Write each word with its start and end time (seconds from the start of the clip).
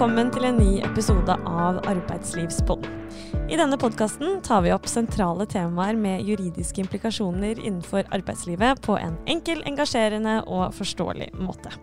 velkommen 0.00 0.30
til 0.32 0.46
en 0.48 0.56
ny 0.56 0.78
episode 0.80 1.34
av 1.44 1.76
Arbeidslivspodden. 1.84 2.94
I 3.52 3.56
denne 3.60 3.76
podkasten 3.76 4.38
tar 4.40 4.62
vi 4.64 4.70
opp 4.72 4.86
sentrale 4.88 5.44
temaer 5.44 5.98
med 6.00 6.22
juridiske 6.24 6.80
implikasjoner 6.80 7.60
innenfor 7.60 8.08
arbeidslivet 8.08 8.80
på 8.80 8.96
en 8.96 9.18
enkel, 9.28 9.60
engasjerende 9.68 10.38
og 10.46 10.72
forståelig 10.78 11.26
måte. 11.36 11.74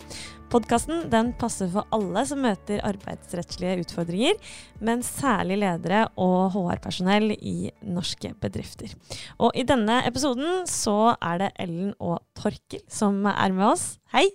Podkasten 0.50 1.06
passer 1.38 1.70
for 1.76 1.86
alle 1.94 2.26
som 2.26 2.42
møter 2.42 2.82
arbeidsrettslige 2.90 3.84
utfordringer, 3.86 4.42
men 4.82 5.06
særlig 5.06 5.60
ledere 5.62 6.08
og 6.18 6.58
HR-personell 6.58 7.36
i 7.38 7.70
norske 7.86 8.34
bedrifter. 8.42 8.98
Og 9.38 9.54
i 9.54 9.68
denne 9.70 10.02
episoden 10.10 10.66
så 10.66 11.14
er 11.22 11.46
det 11.46 11.54
Ellen 11.68 11.94
og 12.00 12.26
Torkel 12.34 12.82
som 12.90 13.22
er 13.30 13.54
med 13.54 13.76
oss. 13.76 13.88
Hei! 14.10 14.26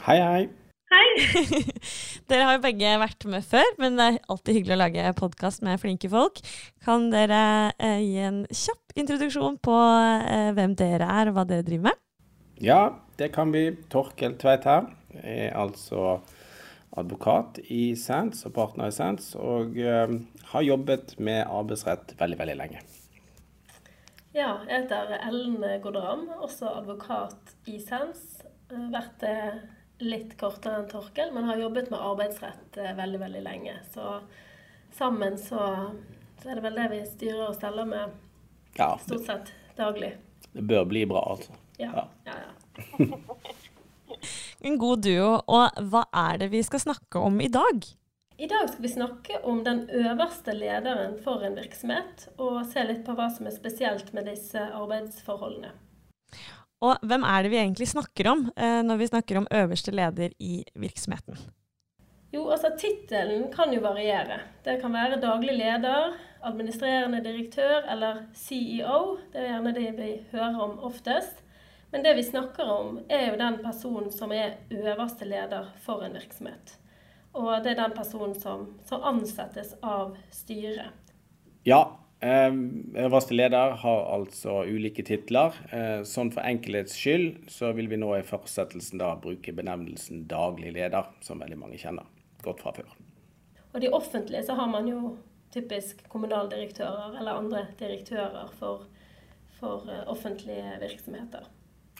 Hei, 0.00 0.16
hei. 0.16 0.61
Hei! 0.92 1.24
dere 2.28 2.44
har 2.44 2.58
jo 2.58 2.64
begge 2.66 2.90
vært 3.00 3.24
med 3.30 3.44
før, 3.48 3.68
men 3.80 3.94
det 3.96 4.04
er 4.10 4.18
alltid 4.32 4.58
hyggelig 4.58 4.74
å 4.74 4.80
lage 4.82 5.12
podkast 5.16 5.62
med 5.64 5.80
flinke 5.80 6.10
folk. 6.12 6.42
Kan 6.84 7.06
dere 7.14 7.38
eh, 7.80 8.02
gi 8.02 8.18
en 8.26 8.42
kjapp 8.52 8.92
introduksjon 9.00 9.56
på 9.64 9.72
eh, 9.72 10.50
hvem 10.52 10.76
dere 10.76 11.08
er, 11.08 11.30
og 11.30 11.38
hva 11.38 11.46
dere 11.48 11.64
driver 11.64 11.88
med? 11.88 12.02
Ja, 12.60 12.80
det 13.16 13.30
kan 13.32 13.54
vi. 13.56 13.70
Torkel 13.92 14.36
Tveit 14.36 14.68
her. 14.68 14.92
Jeg 15.16 15.48
er 15.48 15.58
altså 15.64 16.18
advokat 17.00 17.62
i 17.72 17.94
Sands 17.96 18.44
og 18.44 18.52
partner 18.60 18.92
i 18.92 18.96
Sands, 19.00 19.32
og 19.32 19.80
eh, 19.80 20.16
har 20.52 20.68
jobbet 20.68 21.16
med 21.16 21.46
arbeidsrett 21.46 22.18
veldig, 22.20 22.42
veldig 22.44 22.60
lenge. 22.60 22.84
Ja, 24.36 24.58
jeg 24.68 24.84
heter 24.84 25.16
Ellen 25.22 25.62
Godram, 25.80 26.28
også 26.36 26.68
advokat 26.82 27.56
i 27.64 27.80
Sands. 27.80 28.42
Vært 28.68 29.16
det 29.24 29.38
litt 30.02 30.34
kortere 30.40 30.80
enn 30.80 30.88
Torkel, 30.90 31.30
men 31.34 31.46
har 31.48 31.60
jobbet 31.60 31.90
med 31.92 32.00
arbeidsrett 32.00 32.76
eh, 32.76 32.94
veldig, 32.98 33.20
veldig 33.22 33.42
lenge. 33.44 33.76
Så 33.94 34.18
sammen 34.96 35.38
så, 35.38 35.68
så 36.42 36.50
er 36.50 36.58
det 36.58 36.66
vel 36.66 36.78
det 36.80 36.88
vi 36.92 37.00
styrer 37.06 37.46
og 37.48 37.56
steller 37.56 37.88
med 37.88 38.14
ja, 38.78 38.94
stort 39.04 39.26
sett 39.26 39.52
daglig. 39.78 40.14
Det 40.52 40.64
bør 40.68 40.84
bli 40.88 41.06
bra, 41.08 41.24
altså. 41.36 41.56
Ja. 41.80 42.06
ja, 42.24 42.34
ja. 42.46 43.06
en 44.60 44.78
god 44.78 45.02
duo. 45.06 45.34
Og 45.46 45.82
hva 45.92 46.06
er 46.26 46.42
det 46.42 46.52
vi 46.52 46.62
skal 46.66 46.82
snakke 46.82 47.22
om 47.22 47.40
i 47.40 47.50
dag? 47.52 47.86
I 48.42 48.48
dag 48.50 48.68
skal 48.68 48.82
vi 48.82 48.90
snakke 48.90 49.38
om 49.46 49.62
den 49.64 49.84
øverste 49.90 50.54
lederen 50.56 51.18
for 51.22 51.44
en 51.46 51.56
virksomhet, 51.56 52.26
og 52.42 52.64
se 52.72 52.82
litt 52.88 53.04
på 53.06 53.14
hva 53.14 53.28
som 53.30 53.46
er 53.46 53.54
spesielt 53.54 54.12
med 54.16 54.26
disse 54.26 54.58
arbeidsforholdene. 54.58 55.70
Og 56.82 56.98
hvem 57.06 57.22
er 57.22 57.44
det 57.44 57.52
vi 57.52 57.60
egentlig 57.60 57.88
snakker 57.92 58.28
om 58.32 58.46
eh, 58.56 58.80
når 58.82 58.98
vi 58.98 59.10
snakker 59.12 59.38
om 59.38 59.50
øverste 59.54 59.94
leder 59.94 60.34
i 60.42 60.64
virksomheten? 60.74 61.38
Jo, 62.32 62.46
altså 62.50 62.72
Tittelen 62.80 63.50
kan 63.52 63.74
jo 63.74 63.82
variere. 63.84 64.40
Det 64.64 64.78
kan 64.80 64.94
være 64.96 65.20
daglig 65.20 65.52
leder, 65.58 66.16
administrerende 66.42 67.20
direktør 67.22 67.84
eller 67.92 68.22
CEO. 68.34 69.18
Det 69.32 69.42
er 69.42 69.50
gjerne 69.50 69.74
det 69.76 69.88
vi 69.98 70.10
hører 70.32 70.60
om 70.64 70.78
oftest. 70.88 71.42
Men 71.92 72.02
det 72.06 72.16
vi 72.16 72.24
snakker 72.24 72.64
om, 72.64 73.02
er 73.08 73.26
jo 73.28 73.38
den 73.38 73.58
personen 73.60 74.08
som 74.10 74.32
er 74.32 74.56
øverste 74.72 75.28
leder 75.28 75.68
for 75.84 76.02
en 76.02 76.16
virksomhet. 76.16 76.78
Og 77.36 77.52
det 77.64 77.74
er 77.74 77.82
den 77.82 77.94
personen 77.96 78.34
som, 78.40 78.64
som 78.88 79.04
ansettes 79.04 79.74
av 79.84 80.16
styret. 80.32 81.12
Ja, 81.68 81.84
øverste 82.22 83.34
leder 83.34 83.74
har 83.82 84.04
altså 84.14 84.60
ulike 84.68 85.02
titler. 85.02 85.56
Eh, 85.74 86.02
sånn 86.06 86.30
for 86.34 86.46
enkelhets 86.46 86.94
skyld 86.94 87.50
så 87.50 87.72
vil 87.74 87.88
vi 87.90 87.98
nå 87.98 88.12
i 88.14 88.22
fortsettelsen 88.26 89.02
da 89.02 89.16
bruke 89.18 89.54
benevnelsen 89.56 90.26
daglig 90.30 90.74
leder, 90.76 91.08
som 91.20 91.42
veldig 91.42 91.58
mange 91.58 91.80
kjenner 91.82 92.06
godt 92.44 92.62
fra 92.62 92.74
før. 92.76 92.92
Og 93.72 93.80
de 93.82 93.90
offentlige 93.90 94.44
så 94.46 94.54
har 94.58 94.70
man 94.70 94.86
jo 94.90 95.16
typisk 95.52 96.04
kommunaldirektører 96.12 97.18
eller 97.18 97.40
andre 97.40 97.64
direktører 97.80 98.52
for, 98.60 98.86
for 99.58 99.90
eh, 99.90 100.06
offentlige 100.06 100.78
virksomheter. 100.80 101.50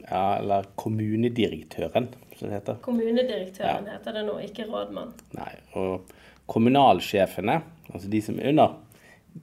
Ja, 0.07 0.39
eller 0.39 0.71
kommunedirektøren, 0.79 2.09
som 2.37 2.49
det 2.49 2.61
heter. 2.61 2.79
Kommunedirektøren 2.85 3.91
ja. 3.91 3.99
heter 3.99 4.17
det 4.17 4.23
nå, 4.31 4.39
ikke 4.47 4.71
rådmann. 4.71 5.13
Nei, 5.37 5.51
og 5.79 6.09
kommunalsjefene, 6.51 7.59
altså 7.93 8.09
de 8.11 8.23
som 8.25 8.39
er 8.41 8.55
under 8.55 8.79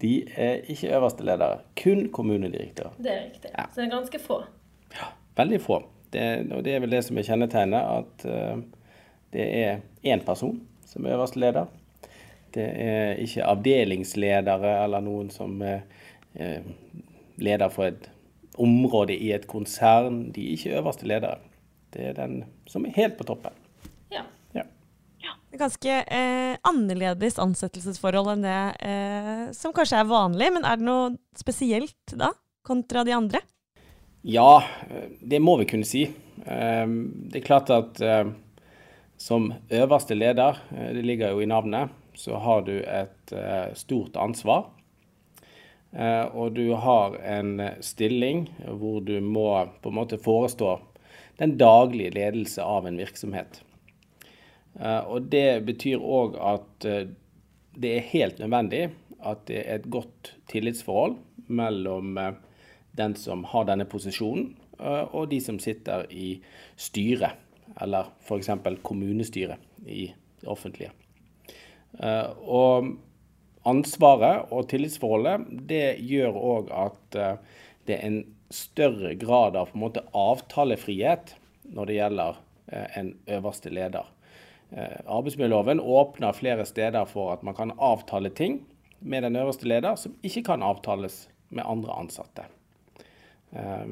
de 0.02 0.24
er 0.36 0.62
ikke 0.70 0.96
øverste 0.96 1.26
ledere, 1.26 1.60
kun 1.84 2.10
kommunedirektør. 2.14 2.90
Det 2.98 3.14
er 3.14 3.24
riktig. 3.26 3.52
Ja. 3.58 3.66
Så 3.74 3.82
det 3.82 3.88
er 3.88 3.96
ganske 3.96 4.20
få. 4.20 4.44
Ja, 4.94 5.10
veldig 5.38 5.62
få. 5.62 5.84
Det, 6.14 6.52
og 6.52 6.64
det 6.66 6.74
er 6.74 6.84
vel 6.84 6.92
det 6.92 7.04
som 7.06 7.18
er 7.18 7.26
kjennetegnet, 7.26 7.80
at 7.80 8.26
uh, 8.26 8.62
det 9.34 9.48
er 9.64 9.82
én 10.06 10.24
person 10.26 10.62
som 10.86 11.06
er 11.06 11.18
øverste 11.18 11.40
leder. 11.40 11.66
Det 12.54 12.66
er 12.66 13.20
ikke 13.22 13.46
avdelingsledere 13.46 14.84
eller 14.84 15.06
noen 15.06 15.30
som 15.34 15.62
er 15.62 15.84
uh, 16.40 16.72
leder 17.38 17.70
for 17.70 17.90
et 17.90 18.10
område 18.60 19.18
i 19.18 19.32
et 19.34 19.48
konsern. 19.48 20.32
De 20.34 20.48
er 20.48 20.58
ikke 20.58 20.78
øverste 20.82 21.08
ledere. 21.08 21.38
Det 21.94 22.08
er 22.10 22.14
den 22.14 22.44
som 22.70 22.86
er 22.86 22.96
helt 22.96 23.18
på 23.18 23.26
toppen 23.26 23.54
ganske 25.58 26.02
eh, 26.04 26.58
annerledes 26.68 27.40
ansettelsesforhold 27.42 28.34
enn 28.36 28.46
det 28.46 28.60
eh, 28.86 29.46
som 29.56 29.74
kanskje 29.76 30.02
er 30.02 30.10
vanlig. 30.10 30.52
Men 30.56 30.68
er 30.68 30.80
det 30.80 30.88
noe 30.88 31.14
spesielt 31.38 32.14
da, 32.14 32.32
kontra 32.66 33.06
de 33.08 33.16
andre? 33.18 33.42
Ja, 34.22 34.62
det 35.22 35.40
må 35.40 35.56
vi 35.62 35.70
kunne 35.70 35.88
si. 35.88 36.04
Eh, 36.46 36.86
det 37.32 37.42
er 37.42 37.46
klart 37.46 37.72
at 37.74 38.02
eh, 38.04 38.28
som 39.20 39.54
øverste 39.70 40.18
leder, 40.18 40.60
eh, 40.76 40.92
det 40.98 41.06
ligger 41.08 41.34
jo 41.34 41.42
i 41.44 41.50
navnet, 41.50 41.96
så 42.16 42.40
har 42.40 42.68
du 42.68 42.76
et 42.84 43.34
eh, 43.34 43.72
stort 43.76 44.20
ansvar. 44.20 44.76
og 46.34 46.54
du 46.54 46.76
har 46.78 47.16
en 47.26 47.62
stilling 47.82 48.44
hvor 48.78 49.00
du 49.02 49.16
må 49.26 49.66
på 49.82 49.90
en 49.90 49.96
måte 49.98 50.20
forestå 50.22 50.76
den 51.40 51.56
daglige 51.58 52.14
ledelse 52.14 52.62
av 52.62 52.86
en 52.86 53.00
virksomhet. 53.02 53.64
Eh, 54.80 55.04
og 55.12 55.28
Det 55.32 55.62
betyr 55.68 56.00
òg 56.00 56.38
at 56.40 56.88
eh, 56.88 57.10
det 57.80 57.96
er 57.96 58.12
helt 58.14 58.40
nødvendig 58.40 58.88
at 59.20 59.44
det 59.50 59.64
er 59.66 59.80
et 59.80 59.90
godt 59.92 60.34
tillitsforhold 60.52 61.18
mellom 61.52 62.18
eh, 62.18 62.38
den 62.96 63.16
som 63.20 63.44
har 63.52 63.68
denne 63.68 63.86
posisjonen, 63.88 64.56
og 64.80 65.28
de 65.32 65.38
som 65.44 65.58
sitter 65.60 66.06
i 66.10 66.40
styret, 66.80 67.36
eller 67.84 68.08
f.eks. 68.24 68.50
kommunestyret 68.84 69.60
i 69.86 70.08
det 70.40 70.48
offentlige. 70.50 70.90
Og 72.48 72.90
ansvaret 73.68 74.52
og 74.56 74.70
tillitsforholdet 74.72 75.46
det 75.70 76.00
gjør 76.08 76.40
òg 76.56 76.72
at 76.76 77.20
det 77.88 77.98
er 78.00 78.06
en 78.08 78.22
større 78.52 79.14
grad 79.20 79.60
av 79.60 79.72
på 79.72 79.78
en 79.78 79.86
måte 79.86 80.06
avtalefrihet 80.16 81.36
når 81.76 81.92
det 81.92 82.00
gjelder 82.00 82.40
en 83.00 83.14
øverste 83.38 83.76
leder. 83.76 84.08
Eh, 84.72 85.00
arbeidsmiljøloven 85.10 85.80
åpner 85.82 86.36
flere 86.38 86.66
steder 86.66 87.08
for 87.10 87.34
at 87.34 87.42
man 87.46 87.56
kan 87.58 87.74
avtale 87.82 88.30
ting 88.30 88.62
med 89.00 89.24
den 89.26 89.38
øverste 89.40 89.66
leder 89.66 89.96
som 89.98 90.14
ikke 90.22 90.44
kan 90.52 90.64
avtales 90.64 91.24
med 91.50 91.66
andre 91.66 91.96
ansatte. 91.98 92.46
Eh, 93.52 93.88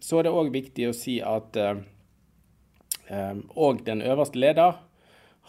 så 0.00 0.18
er 0.18 0.24
det 0.24 0.32
òg 0.32 0.48
viktig 0.54 0.88
å 0.88 0.96
si 0.96 1.18
at 1.20 1.58
òg 1.60 3.76
eh, 3.76 3.84
den 3.84 4.00
øverste 4.00 4.40
leder 4.40 4.80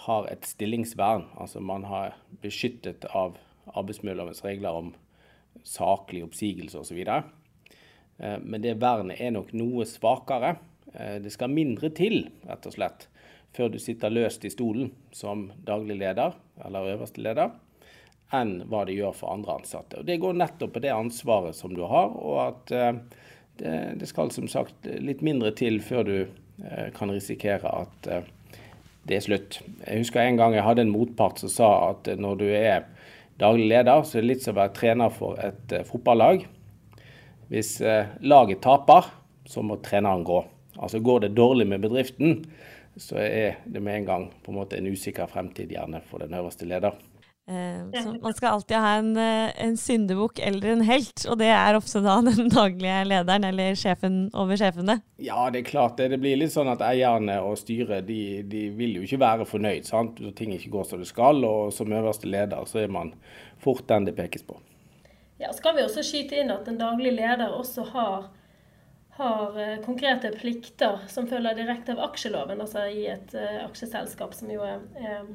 har 0.05 0.27
et 0.27 0.43
stillingsvern. 0.43 1.29
Altså 1.39 1.63
man 1.63 1.87
har 1.87 2.19
beskyttet 2.43 3.07
av 3.15 3.39
arbeidsmiljølovens 3.71 4.43
regler 4.43 4.75
om 4.75 4.91
saklig 5.63 6.25
oppsigelse 6.25 6.81
osv. 6.81 6.99
Men 8.19 8.61
det 8.61 8.75
vernet 8.83 9.21
er 9.23 9.31
nok 9.31 9.53
noe 9.55 9.85
svakere. 9.87 10.57
Det 11.23 11.31
skal 11.31 11.51
mindre 11.51 11.89
til, 11.95 12.27
rett 12.43 12.67
og 12.67 12.75
slett, 12.75 13.07
før 13.55 13.71
du 13.71 13.79
sitter 13.79 14.11
løst 14.11 14.45
i 14.45 14.51
stolen 14.51 14.91
som 15.15 15.47
daglig 15.67 15.97
leder 16.01 16.35
eller 16.65 16.91
øverste 16.95 17.23
leder, 17.23 17.53
enn 18.35 18.57
hva 18.69 18.83
det 18.87 18.97
gjør 18.97 19.15
for 19.15 19.33
andre 19.33 19.59
ansatte. 19.59 20.01
Og 20.01 20.07
Det 20.07 20.19
går 20.21 20.37
nettopp 20.39 20.75
på 20.75 20.83
det 20.83 20.93
ansvaret 20.93 21.55
som 21.55 21.75
du 21.75 21.83
har, 21.87 22.15
og 22.15 22.39
at 22.43 22.73
eh, 22.75 22.93
det, 23.99 24.09
skal 24.09 24.31
som 24.35 24.49
sagt 24.51 24.87
litt 24.99 25.23
mindre 25.25 25.53
til 25.55 25.79
før 25.83 26.07
du 26.07 26.17
eh, 26.23 26.89
kan 26.95 27.13
risikere 27.13 27.71
at 27.83 28.09
eh, 28.11 28.31
det 29.05 29.19
er 29.19 29.25
slutt. 29.27 29.59
Jeg 29.85 30.01
husker 30.01 30.23
en 30.23 30.39
gang 30.39 30.55
jeg 30.57 30.65
hadde 30.65 30.81
en 30.87 30.93
motpart 30.95 31.39
som 31.39 31.51
sa 31.53 31.71
at 31.91 32.09
når 32.17 32.39
du 32.41 32.47
er 32.49 32.87
daglig 33.39 33.69
leder, 33.69 34.01
så 34.01 34.17
er 34.17 34.25
det 34.25 34.31
litt 34.31 34.45
som 34.45 34.55
å 34.55 34.61
være 34.63 34.73
trener 34.73 35.13
for 35.13 35.37
et 35.43 35.75
fotballag. 35.85 36.47
Hvis 37.51 37.75
laget 38.25 38.63
taper, 38.65 39.11
så 39.45 39.61
må 39.61 39.77
treneren 39.85 40.23
gå. 40.25 40.39
Altså 40.81 40.99
Går 41.05 41.19
det 41.27 41.35
dårlig 41.37 41.67
med 41.69 41.83
bedriften, 41.85 42.39
så 42.97 43.19
er 43.21 43.59
det 43.65 43.81
med 43.83 44.01
en 44.01 44.07
gang 44.07 44.29
på 44.43 44.53
en 44.53 44.59
måte 44.59 44.79
en 44.79 44.87
usikker 44.87 45.27
fremtid 45.27 45.73
gjerne 45.75 46.01
for 46.09 46.23
den 46.23 46.33
øverste 46.37 46.67
leder. 46.67 46.95
Eh, 47.47 48.01
så 48.01 48.15
man 48.21 48.33
skal 48.33 48.55
alltid 48.55 48.77
ha 48.77 48.91
en, 48.97 49.17
eh, 49.17 49.51
en 49.65 49.75
syndebukk 49.77 50.39
eller 50.39 50.71
en 50.71 50.81
helt, 50.81 51.25
og 51.29 51.37
det 51.37 51.51
er 51.53 51.77
ofte 51.77 52.01
da 52.01 52.15
den 52.25 52.49
daglige 52.55 53.03
lederen 53.05 53.45
eller 53.45 53.75
sjefen 53.77 54.15
over 54.33 54.57
sjefene. 54.57 54.97
Ja, 55.21 55.43
det 55.53 55.61
er 55.61 55.67
klart 55.69 55.99
det. 55.99 56.09
Det 56.15 56.19
blir 56.23 56.39
litt 56.41 56.55
sånn 56.55 56.71
at 56.73 56.81
eierne 56.81 57.37
og 57.45 57.59
styret 57.61 58.07
de, 58.07 58.41
de 58.49 58.69
vil 58.73 58.97
jo 58.97 59.05
ikke 59.05 59.21
være 59.21 59.45
fornøyd 59.45 59.85
sant? 59.85 60.17
når 60.23 60.33
ting 60.39 60.55
ikke 60.55 60.73
går 60.73 60.89
som 60.89 61.03
det 61.03 61.11
skal. 61.11 61.43
Og 61.45 61.69
som 61.75 61.93
øverste 61.93 62.31
leder 62.31 62.65
så 62.65 62.81
er 62.81 62.89
man 62.89 63.13
fort 63.61 63.85
den 63.91 64.09
det 64.09 64.17
pekes 64.17 64.47
på. 64.47 64.57
Ja, 65.37 65.51
skal 65.53 65.75
vi 65.77 65.83
også 65.85 66.01
skyte 66.05 66.39
inn 66.41 66.49
at 66.53 66.65
en 66.71 66.79
daglig 66.81 67.13
leder 67.13 67.53
også 67.53 67.85
har, 67.91 68.31
har 69.15 69.57
uh, 69.57 69.75
konkrete 69.85 70.31
plikter 70.35 71.03
som 71.11 71.27
følger 71.27 71.57
direkte 71.57 71.95
av 71.95 72.03
aksjeloven, 72.09 72.61
altså 72.61 72.87
i 72.91 73.05
et 73.13 73.35
uh, 73.35 73.65
aksjeselskap 73.65 74.35
som 74.35 74.51
jo 74.51 74.63
er, 74.67 74.83
er 74.99 75.27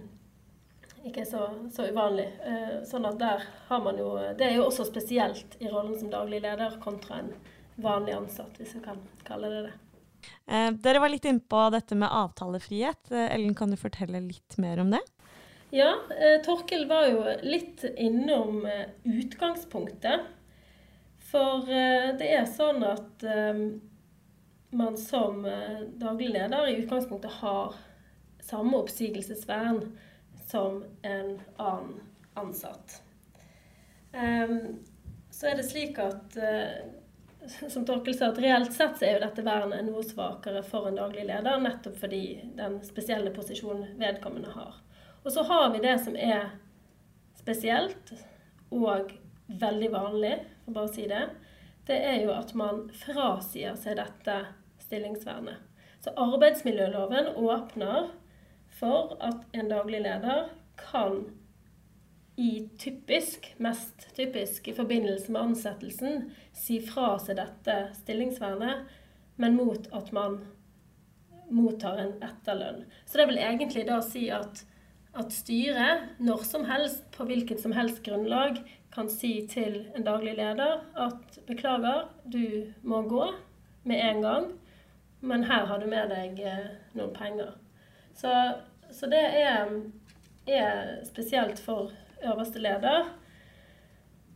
ikke 1.07 1.25
så, 1.25 1.47
så 1.73 1.87
uvanlig. 1.89 2.27
Eh, 2.45 2.81
sånn 2.89 3.07
at 3.09 3.19
der 3.21 3.45
har 3.69 3.85
man 3.85 3.99
jo 3.99 4.13
Det 4.37 4.47
er 4.47 4.59
jo 4.59 4.67
også 4.69 4.85
spesielt 4.89 5.57
i 5.61 5.71
rollen 5.71 5.97
som 5.99 6.11
daglig 6.13 6.43
leder 6.45 6.77
kontra 6.83 7.23
en 7.23 7.31
vanlig 7.81 8.17
ansatt, 8.17 8.59
hvis 8.61 8.75
vi 8.77 8.83
kan 8.85 9.01
kalle 9.25 9.53
det 9.53 9.63
det. 9.69 9.77
Eh, 10.51 10.69
dere 10.85 11.01
var 11.01 11.13
litt 11.13 11.25
innpå 11.25 11.63
dette 11.73 11.97
med 11.97 12.13
avtalefrihet. 12.13 13.11
Eh, 13.11 13.31
Ellen, 13.35 13.55
kan 13.57 13.73
du 13.73 13.79
fortelle 13.81 14.21
litt 14.27 14.59
mer 14.61 14.83
om 14.83 14.93
det? 14.93 15.01
Ja, 15.73 15.95
eh, 16.13 16.41
Torkel 16.45 16.89
var 16.91 17.07
jo 17.09 17.25
litt 17.47 17.85
innom 17.97 18.67
eh, 18.67 18.91
utgangspunktet. 19.07 20.29
For 21.31 21.71
eh, 21.71 22.11
det 22.19 22.29
er 22.35 22.49
sånn 22.51 22.85
at 22.87 23.25
man 24.71 24.97
som 24.99 25.43
daglig 25.99 26.29
leder 26.31 26.69
i 26.71 26.77
utgangspunktet 26.83 27.41
har 27.41 27.75
samme 28.47 28.79
oppsigelsesvern 28.79 29.81
som 30.47 30.85
en 31.03 31.33
annen 31.57 31.97
ansatt. 32.39 33.01
Um, 34.15 34.79
så 35.31 35.51
er 35.51 35.59
det 35.59 35.67
slik 35.67 35.99
at 36.03 36.39
som 37.69 37.87
Torkel 37.87 38.15
sa, 38.15 38.31
at 38.31 38.39
reelt 38.39 38.73
sett 38.73 38.99
så 38.99 39.07
er 39.07 39.17
jo 39.17 39.25
dette 39.25 39.45
vernet 39.45 39.85
noe 39.87 40.03
svakere 40.05 40.63
for 40.67 40.89
en 40.89 40.99
daglig 40.99 41.25
leder, 41.29 41.61
nettopp 41.63 41.97
fordi 42.03 42.25
den 42.59 42.79
spesielle 42.85 43.33
posisjonen 43.35 43.97
vedkommende 44.01 44.53
har. 44.55 44.77
Og 45.25 45.33
så 45.33 45.45
har 45.49 45.71
vi 45.75 45.83
det 45.85 45.97
som 46.05 46.17
er 46.17 46.51
spesielt 47.41 48.13
og 48.71 49.13
veldig 49.61 49.91
vanlig, 49.93 50.35
for 50.71 50.79
bare 50.79 50.95
si 50.95 51.09
det. 51.11 51.27
Det 51.87 51.99
er 52.07 52.23
jo 52.25 52.33
at 52.35 52.55
man 52.55 52.87
frasier 52.95 53.77
seg 53.79 53.99
dette 53.99 54.37
stillingsvernet. 54.85 55.59
Så 56.01 56.15
arbeidsmiljøloven 56.17 57.35
åpner 57.37 58.13
for 58.79 59.17
at 59.21 59.43
en 59.53 59.69
daglig 59.69 60.01
leder 60.07 60.49
kan 60.81 61.27
i 62.41 62.69
typisk, 62.79 63.51
mest 63.61 64.07
typisk 64.17 64.69
i 64.69 64.75
forbindelse 64.75 65.33
med 65.33 65.51
ansettelsen, 65.51 66.31
si 66.57 66.79
fra 66.81 67.19
seg 67.21 67.37
dette 67.37 67.75
stillingsvernet, 67.99 68.87
men 69.37 69.59
mot 69.59 69.91
at 69.93 70.09
man 70.17 70.39
mottar 71.51 72.01
en 72.01 72.15
etterlønn. 72.25 72.87
Så 73.05 73.21
det 73.21 73.27
vil 73.29 73.43
egentlig 73.43 73.85
da 73.91 73.99
si 74.05 74.29
at, 74.33 74.63
at 75.19 75.33
styret, 75.35 76.09
når 76.23 76.45
som 76.47 76.65
helst, 76.69 77.05
på 77.17 77.27
hvilket 77.27 77.63
som 77.63 77.75
helst 77.75 78.03
grunnlag, 78.07 78.61
kan 78.95 79.11
si 79.11 79.47
til 79.51 79.85
en 79.95 80.07
daglig 80.07 80.35
leder 80.39 80.81
at 80.99 81.39
beklager, 81.47 82.09
du 82.27 82.73
må 82.83 83.03
gå 83.07 83.29
med 83.87 84.03
en 84.03 84.23
gang, 84.23 84.49
men 85.21 85.45
her 85.47 85.67
har 85.67 85.79
du 85.79 85.87
med 85.91 86.11
deg 86.11 86.41
eh, 86.43 86.67
noen 86.99 87.15
penger. 87.15 87.55
Så 88.19 88.33
så 88.93 89.07
det 89.07 89.23
er, 89.23 89.69
er 90.47 91.05
spesielt 91.07 91.61
for 91.63 91.93
øverste 92.25 92.59
leder. 92.59 93.07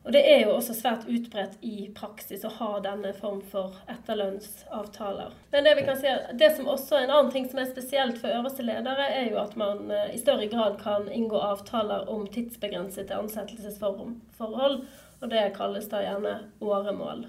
Og 0.05 0.13
det 0.13 0.21
er 0.29 0.43
jo 0.43 0.53
også 0.53 0.75
svært 0.77 1.07
utbredt 1.09 1.55
i 1.65 1.87
praksis 1.97 2.43
å 2.45 2.51
ha 2.59 2.71
denne 2.85 3.15
form 3.17 3.39
for 3.49 3.79
etterlønnsavtaler. 3.89 5.33
Men 5.55 5.65
det 5.65 5.73
vi 5.79 5.85
kan 5.87 5.97
si, 5.97 6.11
det 6.37 6.51
som 6.59 6.69
også 6.69 6.99
er 6.99 7.07
en 7.07 7.15
annen 7.17 7.33
ting 7.33 7.47
som 7.49 7.63
er 7.63 7.71
spesielt 7.71 8.21
for 8.21 8.29
øverste 8.37 8.67
ledere, 8.67 9.07
er 9.09 9.31
jo 9.31 9.41
at 9.41 9.57
man 9.57 9.89
eh, 9.89 10.13
i 10.13 10.21
større 10.21 10.51
grad 10.53 10.77
kan 10.83 11.09
inngå 11.09 11.41
avtaler 11.41 12.05
om 12.13 12.27
tidsbegrensede 12.29 13.17
ansettelsesforhold. 13.17 14.77
Og 15.25 15.33
det 15.33 15.47
kalles 15.57 15.89
da 15.89 16.03
gjerne 16.05 16.35
åremål. 16.61 17.25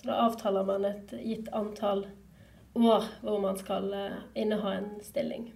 Så 0.00 0.10
da 0.10 0.18
avtaler 0.26 0.66
man 0.66 0.88
et 0.90 1.14
gitt 1.22 1.52
antall 1.54 2.08
år 2.74 3.06
hvor 3.22 3.38
man 3.38 3.62
skal 3.62 3.86
eh, 3.94 4.18
inneha 4.34 4.74
en 4.80 4.90
stilling. 5.06 5.52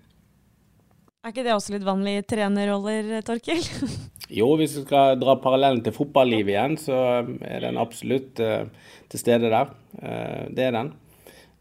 Er 1.21 1.35
ikke 1.35 1.43
det 1.45 1.53
også 1.53 1.75
litt 1.75 1.85
vanlig 1.85 2.15
i 2.17 2.21
trenerroller, 2.25 3.11
Torkil? 3.29 3.59
jo, 4.39 4.47
hvis 4.57 4.79
vi 4.79 4.87
skal 4.87 5.19
dra 5.21 5.35
parallellen 5.37 5.83
til 5.85 5.93
fotballivet 5.93 6.55
igjen, 6.55 6.77
så 6.81 6.97
er 7.45 7.61
den 7.67 7.77
absolutt 7.81 8.41
uh, 8.41 8.65
til 9.13 9.21
stede 9.21 9.51
der. 9.53 9.69
Uh, 10.01 10.49
det 10.49 10.65
er 10.71 10.73
den. 10.79 10.95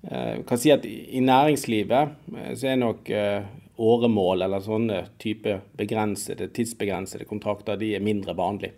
Uh, 0.07 0.39
kan 0.47 0.63
si 0.63 0.71
at 0.71 0.87
I 0.87 1.19
næringslivet 1.27 2.15
så 2.55 2.71
er 2.71 2.79
nok 2.79 3.11
åremål 3.79 4.47
eller 4.47 4.63
sånne 4.63 5.03
type 5.19 5.59
begrensede, 5.75 6.47
tidsbegrensede 6.55 7.27
kontrakter 7.27 7.75
de 7.79 7.97
er 7.97 8.05
mindre 8.05 8.37
vanlig. 8.39 8.71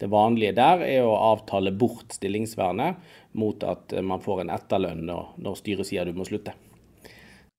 Det 0.00 0.12
vanlige 0.12 0.52
der 0.60 0.84
er 0.84 1.08
å 1.08 1.16
avtale 1.32 1.72
bort 1.72 2.12
stillingsvernet 2.12 3.32
mot 3.40 3.64
at 3.64 3.96
man 4.04 4.20
får 4.20 4.44
en 4.44 4.52
etterlønn 4.52 5.06
når, 5.08 5.32
når 5.40 5.62
styret 5.64 5.88
sier 5.88 6.04
du 6.04 6.12
må 6.16 6.28
slutte. 6.28 6.52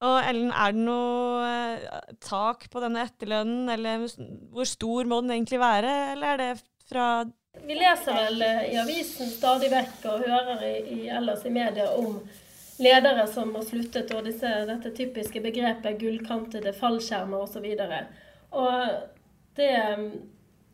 Og 0.02 0.18
Ellen, 0.26 0.50
er 0.50 0.74
det 0.74 0.82
noe 0.82 1.46
eh, 1.46 2.14
tak 2.26 2.66
på 2.74 2.82
denne 2.82 3.04
etterlønnen, 3.06 3.70
eller 3.70 4.08
hvor 4.50 4.66
stor 4.66 5.10
må 5.10 5.22
den 5.22 5.36
egentlig 5.36 5.62
være, 5.62 5.92
eller 6.16 6.34
er 6.34 6.42
det 6.42 6.64
fra 6.90 7.10
Vi 7.68 7.78
leser 7.78 8.18
vel 8.18 8.42
eh, 8.48 8.64
i 8.74 8.80
avisen 8.82 9.30
stadig 9.30 9.70
vekk 9.74 10.08
og 10.10 10.26
hører 10.26 10.66
i, 10.66 10.74
i, 10.96 11.00
ellers 11.14 11.46
i 11.46 11.54
media 11.54 11.92
om 11.94 12.18
ledere 12.82 13.28
som 13.30 13.54
har 13.54 13.68
sluttet, 13.68 14.10
og 14.18 14.26
disse, 14.26 14.50
dette 14.72 14.94
typiske 14.98 15.44
begrepet 15.44 16.02
gullkantede 16.02 16.74
fallskjermer 16.74 17.46
osv. 17.46 17.68
Og, 17.70 18.62
og 18.66 19.58
det 19.60 19.74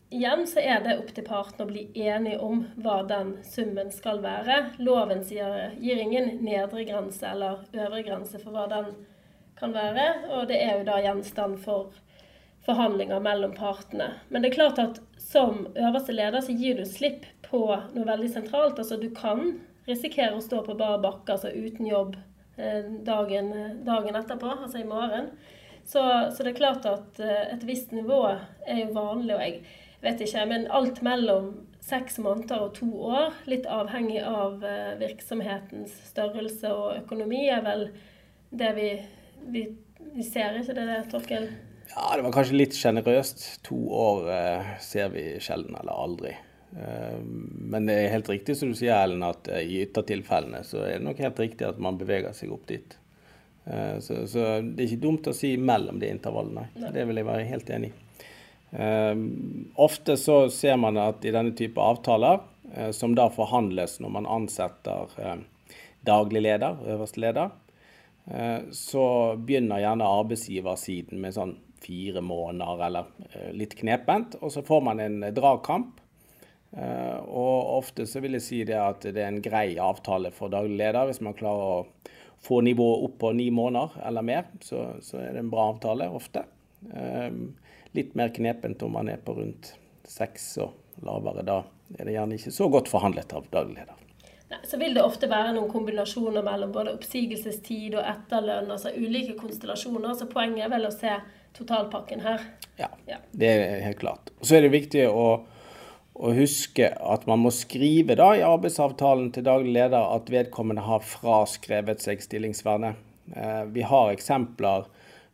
Igjen 0.08 0.46
så 0.48 0.62
er 0.64 0.80
det 0.86 0.94
opp 1.02 1.10
til 1.12 1.26
partene 1.28 1.66
å 1.66 1.68
bli 1.68 1.82
enige 2.00 2.38
om 2.40 2.62
hva 2.80 3.02
den 3.10 3.34
summen 3.44 3.90
skal 3.92 4.22
være. 4.24 4.62
Loven 4.80 5.26
sier, 5.28 5.74
gir 5.84 6.00
ingen 6.00 6.38
nedre 6.46 6.86
grense 6.88 7.28
eller 7.28 7.66
øvre 7.76 8.06
grense 8.08 8.40
for 8.40 8.56
hva 8.56 8.70
den 8.72 8.94
kan 9.60 9.74
være. 9.76 10.08
Og 10.34 10.48
det 10.52 10.60
er 10.64 10.80
jo 10.80 10.88
da 10.88 11.00
gjenstand 11.04 11.60
for 11.64 11.96
forhandlinger 12.68 13.20
mellom 13.24 13.54
partene. 13.56 14.12
Men 14.30 14.44
det 14.44 14.52
er 14.52 14.60
klart 14.60 14.80
at 14.84 15.02
som 15.22 15.68
øverste 15.76 16.16
leder 16.16 16.44
så 16.44 16.56
gir 16.56 16.80
du 16.80 16.86
slipp 16.88 17.26
på 17.48 17.62
noe 17.72 18.08
veldig 18.08 18.30
sentralt. 18.34 18.80
Altså 18.80 19.00
du 19.00 19.10
kan 19.16 19.60
risikere 19.88 20.36
å 20.36 20.44
stå 20.44 20.64
på 20.66 20.76
bar 20.80 21.00
bakke, 21.04 21.38
altså 21.38 21.54
uten 21.54 21.88
jobb 21.88 22.18
eh, 22.60 22.90
dagen, 23.08 23.54
dagen 23.88 24.20
etterpå, 24.20 24.52
altså 24.52 24.82
i 24.82 24.88
morgen. 24.88 25.32
Så, 25.88 26.02
så, 26.36 26.44
det 26.44 26.52
er 26.52 26.60
klart 26.60 26.88
at 26.90 27.20
eh, 27.24 27.54
et 27.54 27.64
visst 27.64 27.94
nivå 27.96 28.20
er 28.68 28.82
jo 28.82 28.90
vanlig. 28.98 29.36
og 29.36 29.44
jeg 29.46 29.62
vet 30.04 30.24
ikke, 30.26 30.46
men 30.52 30.68
alt 30.76 31.00
mellom 31.06 31.54
seks 31.88 32.20
måneder 32.20 32.66
og 32.66 32.74
to 32.76 32.90
år, 33.08 33.38
litt 33.48 33.68
avhengig 33.72 34.20
av 34.28 34.64
eh, 34.68 34.98
virksomhetens 35.00 35.96
størrelse 36.12 36.74
og 36.76 36.98
økonomi, 37.00 37.46
er 37.48 37.64
vel 37.64 37.88
det 38.52 38.74
vi 38.76 38.90
vi, 39.52 39.68
vi 40.16 40.26
ser 40.26 40.60
ikke 40.60 40.76
det, 40.76 40.88
der, 40.90 41.08
Torkel? 41.12 41.48
Ja, 41.94 42.10
det 42.16 42.26
var 42.26 42.34
kanskje 42.36 42.60
litt 42.60 42.76
sjenerøst. 42.76 43.48
To 43.68 43.78
år 43.96 44.30
eh, 44.34 44.76
ser 44.84 45.14
vi 45.14 45.30
sjelden 45.44 45.78
eller 45.80 45.96
aldri. 45.96 46.36
Eh, 46.76 47.20
men 47.22 47.86
det 47.88 47.96
er 47.96 48.14
helt 48.14 48.30
riktig 48.30 48.58
som 48.58 48.72
du 48.72 48.78
sier, 48.78 48.96
Ellen, 48.98 49.24
at 49.26 49.48
eh, 49.52 49.64
i 49.64 49.84
yttertilfellene 49.86 50.64
så 50.68 50.84
er 50.84 50.98
det 50.98 51.06
nok 51.08 51.22
helt 51.24 51.40
riktig 51.42 51.68
at 51.68 51.80
man 51.82 52.00
beveger 52.00 52.36
seg 52.36 52.52
opp 52.54 52.68
dit. 52.70 52.98
Eh, 53.66 53.98
så, 54.04 54.26
så, 54.28 54.50
det 54.62 54.84
er 54.84 54.90
ikke 54.90 55.06
dumt 55.08 55.32
å 55.32 55.36
si 55.36 55.56
mellom 55.58 56.02
de 56.04 56.12
intervallene. 56.12 56.68
Det 56.76 57.08
vil 57.08 57.22
jeg 57.22 57.30
være 57.30 57.48
helt 57.54 57.74
enig 57.78 57.94
i. 57.94 58.04
Ofte 59.80 60.18
så 60.20 60.50
ser 60.52 60.76
man 60.76 60.98
at 61.00 61.24
i 61.24 61.32
denne 61.32 61.54
type 61.56 61.80
avtaler, 61.80 62.42
som 62.92 63.14
da 63.16 63.30
forhandles 63.32 63.94
når 64.04 64.12
man 64.12 64.26
ansetter 64.28 65.46
daglig 66.04 66.42
leder, 66.44 66.76
øverste 66.92 67.22
leder, 67.24 67.54
så 68.76 69.04
begynner 69.40 69.80
gjerne 69.80 70.08
arbeidsgiversiden 70.18 71.22
med 71.24 71.36
sånn 71.36 71.54
fire 71.80 72.22
måneder 72.22 72.86
eller 72.86 73.06
eh, 73.32 73.52
litt 73.56 73.76
knepent, 73.80 74.38
og 74.42 74.52
så 74.52 74.64
får 74.66 74.82
man 74.84 75.00
en 75.00 75.22
dragkamp. 75.34 76.02
Eh, 76.72 77.20
og 77.24 77.78
ofte 77.78 78.08
så 78.10 78.22
vil 78.24 78.38
jeg 78.38 78.46
si 78.46 78.62
det 78.68 78.80
at 78.82 79.08
det 79.08 79.22
er 79.22 79.32
en 79.32 79.44
grei 79.44 79.78
avtale 79.82 80.34
for 80.36 80.52
daglig 80.54 80.80
leder. 80.82 81.08
Hvis 81.10 81.24
man 81.26 81.38
klarer 81.38 81.78
å 81.78 82.18
få 82.44 82.62
nivået 82.66 83.08
opp 83.08 83.18
på 83.22 83.34
ni 83.38 83.50
måneder 83.54 84.02
eller 84.10 84.26
mer, 84.26 84.50
så, 84.64 84.90
så 85.02 85.22
er 85.22 85.34
det 85.34 85.46
en 85.46 85.54
bra 85.54 85.70
avtale 85.72 86.10
ofte. 86.14 86.44
Litt 87.98 88.14
mer 88.20 88.30
knepent 88.36 88.84
om 88.86 88.94
man 88.94 89.10
er 89.10 89.24
på 89.24 89.34
rundt 89.40 89.72
seks 90.08 90.52
og 90.62 91.02
lavere. 91.08 91.46
Da 91.48 91.64
er 91.98 92.06
det 92.06 92.14
gjerne 92.14 92.38
ikke 92.38 92.54
så 92.54 92.70
godt 92.72 92.92
forhandlet 92.92 93.34
av 93.34 93.50
daglig 93.54 93.80
leder. 93.80 94.07
Nei, 94.48 94.60
så 94.64 94.78
vil 94.80 94.94
det 94.96 95.04
ofte 95.04 95.28
være 95.28 95.52
noen 95.58 95.68
kombinasjoner 95.72 96.46
mellom 96.46 96.72
både 96.72 96.94
oppsigelsestid 96.96 97.98
og 97.98 98.06
etterlønn, 98.08 98.70
altså 98.72 98.94
ulike 98.96 99.36
konstellasjoner. 99.40 100.14
Så 100.16 100.30
poenget 100.32 100.64
er 100.68 100.72
vel 100.72 100.88
å 100.88 100.94
se 100.94 101.18
totalpakken 101.58 102.24
her. 102.24 102.46
Ja, 102.80 102.88
ja. 103.10 103.20
det 103.36 103.50
er 103.52 103.82
helt 103.84 104.00
klart. 104.00 104.32
Så 104.40 104.58
er 104.58 104.64
det 104.64 104.72
viktig 104.76 105.04
å, 105.10 105.26
å, 106.14 106.32
huske 106.38 106.94
at 106.96 107.26
man 107.28 107.44
må 107.44 107.52
skrive 107.56 108.16
da 108.20 108.30
i 108.38 108.46
arbeidsavtalen 108.46 109.34
til 109.36 109.48
daglig 109.48 109.74
leder 109.80 110.14
at 110.16 110.32
vedkommende 110.32 110.86
har 110.86 111.04
fraskrevet 111.04 112.06
seg 112.06 112.24
stillingsvernet. 112.24 113.04
Eh, 113.36 113.64
vi 113.76 113.84
har 113.90 114.14
eksempler 114.14 114.88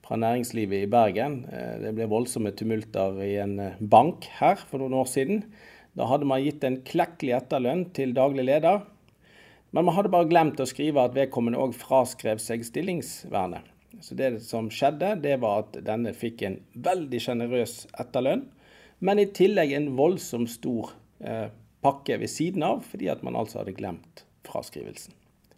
fra 0.03 0.17
næringslivet 0.19 0.87
i 0.87 0.89
Bergen. 0.89 1.43
Eh, 1.53 1.75
det 1.83 1.93
ble 1.99 2.09
voldsomme 2.09 2.55
tumulter 2.57 3.21
i 3.21 3.35
en 3.43 3.59
eh, 3.61 3.77
bank 3.77 4.25
her 4.39 4.57
for 4.57 4.81
noen 4.81 4.97
år 5.03 5.11
siden. 5.11 5.45
Da 5.93 6.09
hadde 6.09 6.25
man 6.25 6.41
gitt 6.41 6.65
en 6.65 6.79
klekkelig 6.81 7.37
etterlønn 7.37 7.85
til 7.93 8.15
daglig 8.17 8.47
leder. 8.49 8.81
Men 9.73 9.87
man 9.87 9.95
hadde 9.97 10.11
bare 10.13 10.29
glemt 10.29 10.59
å 10.61 10.67
skrive 10.69 11.01
at 11.01 11.15
vedkommende 11.17 11.57
òg 11.57 11.73
fraskrev 11.73 12.41
seg 12.41 12.61
stillingsvernet. 12.67 13.65
Så 14.05 14.13
det 14.17 14.29
som 14.45 14.67
skjedde, 14.73 15.15
det 15.23 15.39
var 15.41 15.63
at 15.63 15.79
denne 15.85 16.13
fikk 16.17 16.43
en 16.45 16.59
veldig 16.85 17.21
sjenerøs 17.23 17.73
etterlønn, 18.01 18.45
men 19.03 19.21
i 19.21 19.25
tillegg 19.33 19.73
en 19.73 19.89
voldsomt 19.97 20.51
stor 20.51 20.93
eh, 21.25 21.49
pakke 21.83 22.19
ved 22.21 22.29
siden 22.31 22.65
av, 22.65 22.83
fordi 22.85 23.09
at 23.11 23.23
man 23.25 23.37
altså 23.39 23.61
hadde 23.61 23.75
glemt 23.77 24.23
fraskrivelsen. 24.47 25.15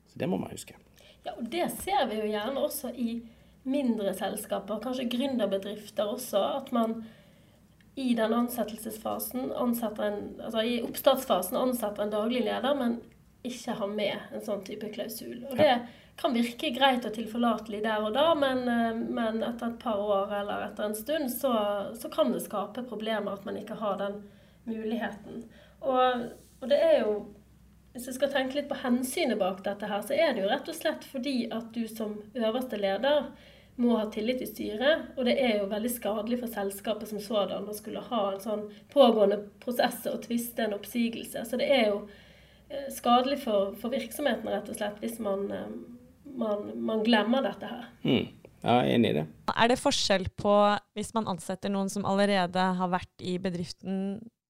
Så 0.07 0.22
det 0.22 0.29
må 0.31 0.39
man 0.39 0.53
huske. 0.53 0.77
Ja, 1.25 1.36
og 1.36 1.50
Det 1.51 1.67
ser 1.81 2.07
vi 2.10 2.22
jo 2.22 2.29
gjerne 2.29 2.63
også 2.63 2.93
i 2.95 3.19
mindre 3.65 4.13
selskaper, 4.15 4.79
kanskje 4.84 5.10
gründerbedrifter 5.12 6.07
også. 6.15 6.41
At 6.62 6.72
man 6.75 7.01
i 7.95 8.13
den 8.15 8.34
ansettelsesfasen, 8.36 9.51
ansetter 9.51 10.07
en, 10.07 10.24
altså 10.43 10.63
i 10.63 10.79
oppstartsfasen 10.86 11.57
ansetter 11.60 12.05
en 12.05 12.13
daglig 12.13 12.43
leder, 12.45 12.75
men 12.77 13.00
ikke 13.48 13.78
ha 13.80 13.88
med 13.90 14.34
en 14.34 14.44
sånn 14.44 14.64
type 14.68 14.90
klausul. 14.94 15.38
Og 15.50 15.56
det 15.60 15.72
kan 16.20 16.36
virke 16.36 16.72
greit 16.75 17.06
og 17.08 17.16
tilforlatelig 17.16 17.82
der 17.84 18.04
og 18.08 18.14
da, 18.16 18.30
men, 18.40 18.64
eh, 18.72 18.92
men 18.96 19.42
etter 19.44 19.74
et 19.74 19.80
par 19.82 20.00
år 20.00 20.32
eller 20.42 20.68
etter 20.70 20.88
en 20.88 20.96
stund 20.96 21.32
så, 21.34 21.54
så, 22.00 22.12
kan 22.12 22.32
det 22.32 22.46
skape 22.46 22.86
problemer 22.88 23.36
at 23.36 23.48
man 23.48 23.60
ikke 23.60 23.80
har 23.82 24.00
den 24.00 24.22
muligheten. 24.66 25.44
Og, 25.82 26.30
og 26.62 26.70
det 26.72 26.80
er 26.82 27.02
jo 27.04 27.18
hvis 27.96 28.10
jeg 28.10 28.18
skal 28.18 28.32
tenke 28.32 28.58
litt 28.58 28.68
på 28.68 28.75
hensynet 28.82 29.40
bak 29.40 29.62
dette, 29.64 29.88
her, 29.88 30.02
så 30.04 30.16
er 30.20 30.34
det 30.36 30.42
jo 30.44 30.50
rett 30.52 30.68
og 30.68 30.75
slett 30.75 31.06
fordi 31.08 31.46
at 31.48 31.70
du 31.72 31.86
som 31.88 32.18
øverste 32.36 32.75
leder 32.75 33.30
må 33.80 33.96
ha 33.96 34.10
tillit 34.12 34.42
i 34.44 34.48
styret. 34.50 35.14
Og 35.16 35.24
det 35.28 35.38
er 35.40 35.62
jo 35.62 35.70
veldig 35.72 35.92
skadelig 35.94 36.42
for 36.42 36.52
selskapet 36.52 37.08
som 37.12 37.22
sådan 37.24 37.70
å 37.72 37.75
skulle 37.75 38.04
ha 38.04 38.22
en 38.34 38.44
sånn 38.44 38.66
pågående 38.92 39.40
prosess 39.64 40.04
og 40.12 40.25
tviste 40.28 40.66
en 40.66 40.75
oppsigelse. 40.75 41.46
Så 41.48 41.60
det 41.62 41.70
er 41.72 41.88
jo 41.94 42.02
skadelig 42.94 43.41
for, 43.44 43.75
for, 43.79 43.94
virksomheten, 43.94 44.50
rett 44.51 44.70
og 44.72 44.77
slett, 44.77 44.98
hvis 45.03 45.20
man, 45.24 45.46
eh, 45.53 45.70
man, 46.38 46.72
man 46.88 47.03
glemmer 47.05 47.46
dette 47.46 47.70
her. 47.70 47.88
Mm. 48.05 48.27
Ja, 48.65 48.79
jeg 48.82 48.96
er 48.96 48.96
enig 48.98 49.10
i 49.12 49.17
det. 49.20 49.25
Er 49.53 49.70
det 49.70 49.77
forskjell 49.77 50.25
på 50.41 50.53
hvis 50.98 51.12
man 51.13 51.27
ansetter 51.29 51.70
noen 51.70 51.91
som 51.94 52.08
allerede 52.10 52.63
har 52.79 52.89
vært 52.89 53.22
i 53.22 53.36
bedriften 53.41 54.00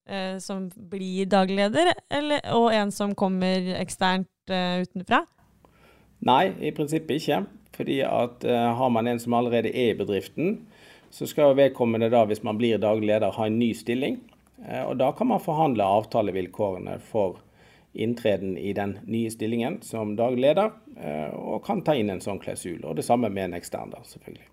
eh, 0.07 0.37
som 0.43 0.69
blir 0.75 1.27
dagleder, 1.27 1.91
eller, 2.13 2.43
og 2.55 2.69
en 2.75 2.93
som 2.95 3.15
kommer 3.17 3.73
eksternt 3.75 4.31
eh, 4.53 4.85
utenfra? 4.85 5.25
Nei, 6.25 6.53
i 6.63 6.71
prinsippet 6.75 7.19
ikke. 7.19 7.43
Fordi 7.75 7.99
at 8.07 8.45
eh, 8.47 8.69
har 8.79 8.93
man 8.93 9.07
en 9.11 9.19
som 9.19 9.35
allerede 9.35 9.73
er 9.73 9.91
i 9.93 9.97
bedriften, 9.99 10.61
så 11.11 11.27
skal 11.27 11.57
vedkommende 11.57 12.09
da, 12.11 12.23
hvis 12.27 12.43
man 12.43 12.57
blir 12.59 12.79
daglig 12.81 13.11
leder, 13.11 13.35
ha 13.35 13.47
en 13.49 13.59
ny 13.59 13.73
stilling. 13.75 14.21
Eh, 14.63 14.83
og 14.83 14.97
da 15.01 15.11
kan 15.15 15.29
man 15.31 15.43
forhandle 15.43 15.83
avtalevilkårene 15.99 16.97
for 17.11 17.41
inntreden 17.95 18.57
i 18.57 18.73
den 18.73 18.97
nye 19.05 19.31
stillingen 19.31 19.79
som 19.81 20.15
daglig 20.15 20.41
leder, 20.49 20.71
eh, 20.97 21.31
og 21.35 21.63
kan 21.65 21.81
ta 21.81 21.95
inn 21.95 22.09
en 22.09 22.21
sånn 22.23 22.41
klausul. 22.43 22.83
Og 22.83 22.95
det 22.99 23.05
samme 23.07 23.29
med 23.29 23.49
en 23.49 23.57
ekstern, 23.59 23.93
da, 23.93 24.03
selvfølgelig. 24.03 24.49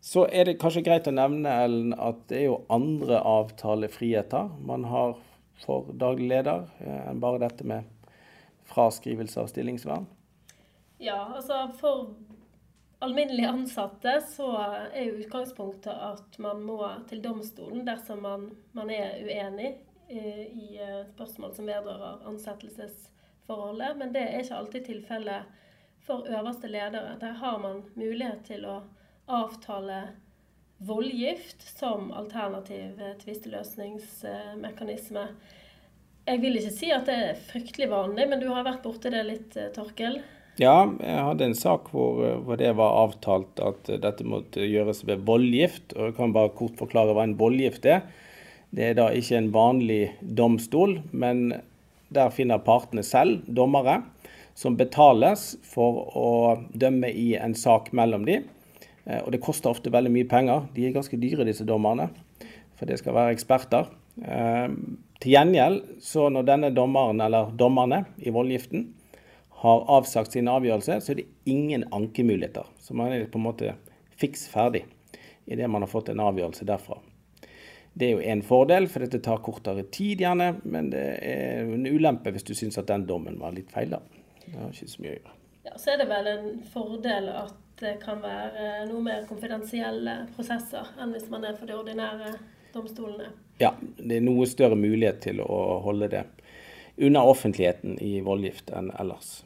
Så 0.00 0.24
er 0.32 0.48
det 0.48 0.58
kanskje 0.60 0.82
greit 0.84 1.08
å 1.08 1.14
nevne 1.14 1.52
Ellen, 1.64 1.92
at 1.92 2.22
det 2.32 2.38
er 2.40 2.46
jo 2.48 2.62
andre 2.72 3.20
avtalefriheter 3.20 4.48
man 4.66 4.86
har 4.88 5.18
for 5.60 5.92
daglig 5.92 6.30
leder, 6.32 6.66
eh, 6.80 7.02
enn 7.10 7.20
bare 7.20 7.42
dette 7.42 7.66
med 7.68 7.84
fraskrivelse 8.70 9.40
av 9.40 9.50
stillingsvern. 9.50 10.06
Ja, 11.00 11.20
altså 11.36 11.66
for 11.80 12.14
alminnelige 13.00 13.48
ansatte 13.48 14.16
så 14.28 14.50
er 14.92 15.04
jo 15.06 15.20
utgangspunktet 15.22 15.92
at 15.94 16.36
man 16.42 16.64
må 16.64 16.80
til 17.08 17.22
domstolen 17.24 17.86
dersom 17.86 18.20
man, 18.24 18.50
man 18.76 18.90
er 18.92 19.16
uenig 19.24 19.74
i 20.10 20.78
eh, 20.80 21.06
spørsmål 21.14 21.54
som 21.56 21.66
vedrører 21.70 22.26
ansettelsesforholdet. 22.30 23.92
Men 24.00 24.08
det 24.14 24.22
er 24.26 24.38
ikke 24.42 24.58
alltid 24.58 24.82
tilfellet 24.88 25.42
for 26.06 26.18
øverste 26.28 26.68
ledere. 26.70 27.18
Der 27.20 27.32
har 27.42 27.56
man 27.62 27.76
mulighet 27.94 28.40
til 28.48 28.62
å 28.66 28.82
avtale 29.30 29.98
voldgift 30.80 31.62
som 31.76 32.12
alternativ 32.16 33.00
tvisteløsningsmekanisme. 33.20 35.24
Jeg 36.28 36.40
vil 36.42 36.58
ikke 36.60 36.74
si 36.74 36.90
at 36.94 37.06
det 37.08 37.16
er 37.16 37.40
fryktelig 37.48 37.88
vanlig, 37.90 38.28
men 38.30 38.42
du 38.42 38.48
har 38.52 38.66
vært 38.66 38.84
borti 38.84 39.10
det 39.12 39.22
litt, 39.26 39.56
eh, 39.56 39.72
Torkel? 39.74 40.20
Ja, 40.60 40.84
jeg 41.00 41.20
hadde 41.24 41.46
en 41.46 41.56
sak 41.56 41.88
hvor, 41.94 42.20
eh, 42.26 42.40
hvor, 42.44 42.56
det 42.60 42.74
var 42.76 42.98
avtalt 43.06 43.60
at 43.64 43.88
dette 44.02 44.26
måtte 44.26 44.66
gjøres 44.66 45.04
ved 45.08 45.24
voldgift. 45.28 45.94
og 45.96 46.10
Jeg 46.10 46.16
kan 46.18 46.36
bare 46.36 46.56
kort 46.56 46.76
forklare 46.80 47.14
hva 47.16 47.24
en 47.24 47.38
voldgift 47.40 47.86
er. 47.86 48.04
Det 48.70 48.86
er 48.86 48.96
da 48.98 49.08
ikke 49.10 49.38
en 49.38 49.50
vanlig 49.54 50.02
domstol, 50.22 51.00
men 51.10 51.50
der 52.14 52.30
finner 52.34 52.62
partene 52.62 53.02
selv 53.06 53.42
dommere 53.46 54.00
som 54.58 54.76
betales 54.78 55.54
for 55.66 56.02
å 56.18 56.30
dømme 56.70 57.10
i 57.10 57.32
en 57.38 57.54
sak 57.56 57.90
mellom 57.96 58.26
de. 58.28 58.40
Eh, 59.06 59.20
og 59.22 59.30
det 59.34 59.42
koster 59.42 59.72
ofte 59.72 59.92
veldig 59.92 60.12
mye 60.14 60.28
penger. 60.30 60.66
De 60.74 60.86
er 60.86 60.94
ganske 60.94 61.18
dyre, 61.20 61.46
disse 61.48 61.66
dommerne, 61.66 62.10
for 62.78 62.90
det 62.90 63.00
skal 63.00 63.16
være 63.16 63.34
eksperter. 63.36 63.90
Eh, 64.20 64.68
til 65.20 65.34
gjengjeld, 65.34 65.82
så 66.04 66.28
når 66.32 66.48
denne 66.48 66.72
dommeren 66.76 67.20
eller 67.24 67.52
dommerne 67.58 68.04
i 68.22 68.32
voldgiften 68.34 68.88
har 69.60 69.84
avsagt 69.92 70.32
sin 70.32 70.48
avgjørelse, 70.48 71.00
så 71.04 71.12
er 71.12 71.20
det 71.20 71.28
ingen 71.50 71.84
ankemuligheter. 71.92 72.68
Så 72.80 72.96
man 72.96 73.12
er 73.12 73.26
på 73.28 73.40
en 73.40 73.48
måte 73.50 73.74
fiks 74.20 74.46
ferdig 74.48 74.86
idet 75.50 75.68
man 75.68 75.82
har 75.84 75.90
fått 75.90 76.12
en 76.12 76.22
avgjørelse 76.22 76.64
derfra. 76.68 77.00
Det 77.92 78.06
er 78.06 78.12
jo 78.14 78.22
en 78.32 78.42
fordel, 78.46 78.86
for 78.88 79.04
dette 79.04 79.20
tar 79.24 79.42
kortere 79.44 79.82
tid 79.92 80.22
gjerne, 80.22 80.52
men 80.62 80.92
det 80.92 81.04
er 81.26 81.66
en 81.74 81.86
ulempe 81.90 82.32
hvis 82.32 82.46
du 82.46 82.54
syns 82.54 82.78
at 82.78 82.88
den 82.88 83.06
dommen 83.08 83.38
var 83.40 83.54
litt 83.56 83.72
feil. 83.74 83.90
da. 83.90 84.00
Det 84.44 84.54
har 84.56 84.70
ikke 84.70 84.92
så 84.92 85.02
mye 85.02 85.10
å 85.10 85.16
gjøre. 85.18 85.34
Ja, 85.64 85.74
Så 85.76 85.92
er 85.92 86.00
det 86.00 86.08
vel 86.08 86.30
en 86.30 86.48
fordel 86.72 87.28
at 87.34 87.58
det 87.80 87.96
kan 88.02 88.20
være 88.22 88.86
noe 88.90 89.02
mer 89.04 89.26
konfidensielle 89.28 90.16
prosesser 90.36 90.88
enn 91.00 91.14
hvis 91.16 91.28
man 91.32 91.44
er 91.48 91.56
for 91.56 91.68
de 91.68 91.76
ordinære 91.76 92.34
domstolene. 92.74 93.32
Ja, 93.60 93.74
det 93.80 94.18
er 94.20 94.24
noe 94.24 94.46
større 94.48 94.78
mulighet 94.78 95.20
til 95.24 95.42
å 95.44 95.80
holde 95.84 96.08
det 96.12 96.24
unna 97.00 97.22
offentligheten 97.24 97.98
i 98.04 98.20
voldgift 98.24 98.72
enn 98.76 98.90
ellers. 99.00 99.42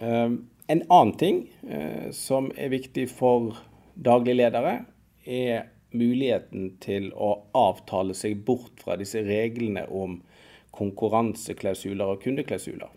Ehm, 0.00 0.38
en 0.68 0.82
annen 0.88 1.14
ting 1.20 1.42
eh, 1.68 2.10
som 2.16 2.50
er 2.56 2.72
viktig 2.72 3.08
for 3.12 3.56
dagligledere, 3.96 4.82
er 5.28 5.68
muligheten 5.96 6.74
til 6.82 7.10
å 7.16 7.34
avtale 7.56 8.16
seg 8.16 8.42
bort 8.46 8.82
fra 8.84 8.98
disse 9.00 9.22
reglene 9.24 9.86
om 9.88 10.20
konkurranseklausuler 10.76 12.14
og 12.14 12.22
kundeklausuler. 12.22 12.90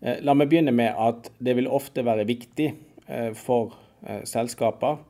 Eh, 0.00 0.20
la 0.24 0.34
meg 0.36 0.50
begynne 0.50 0.74
med 0.76 0.96
at 0.96 1.30
det 1.38 1.56
vil 1.58 1.70
ofte 1.72 2.04
være 2.06 2.26
viktig 2.28 2.72
eh, 3.06 3.30
for 3.36 3.76
eh, 4.06 4.24
selskaper 4.28 5.00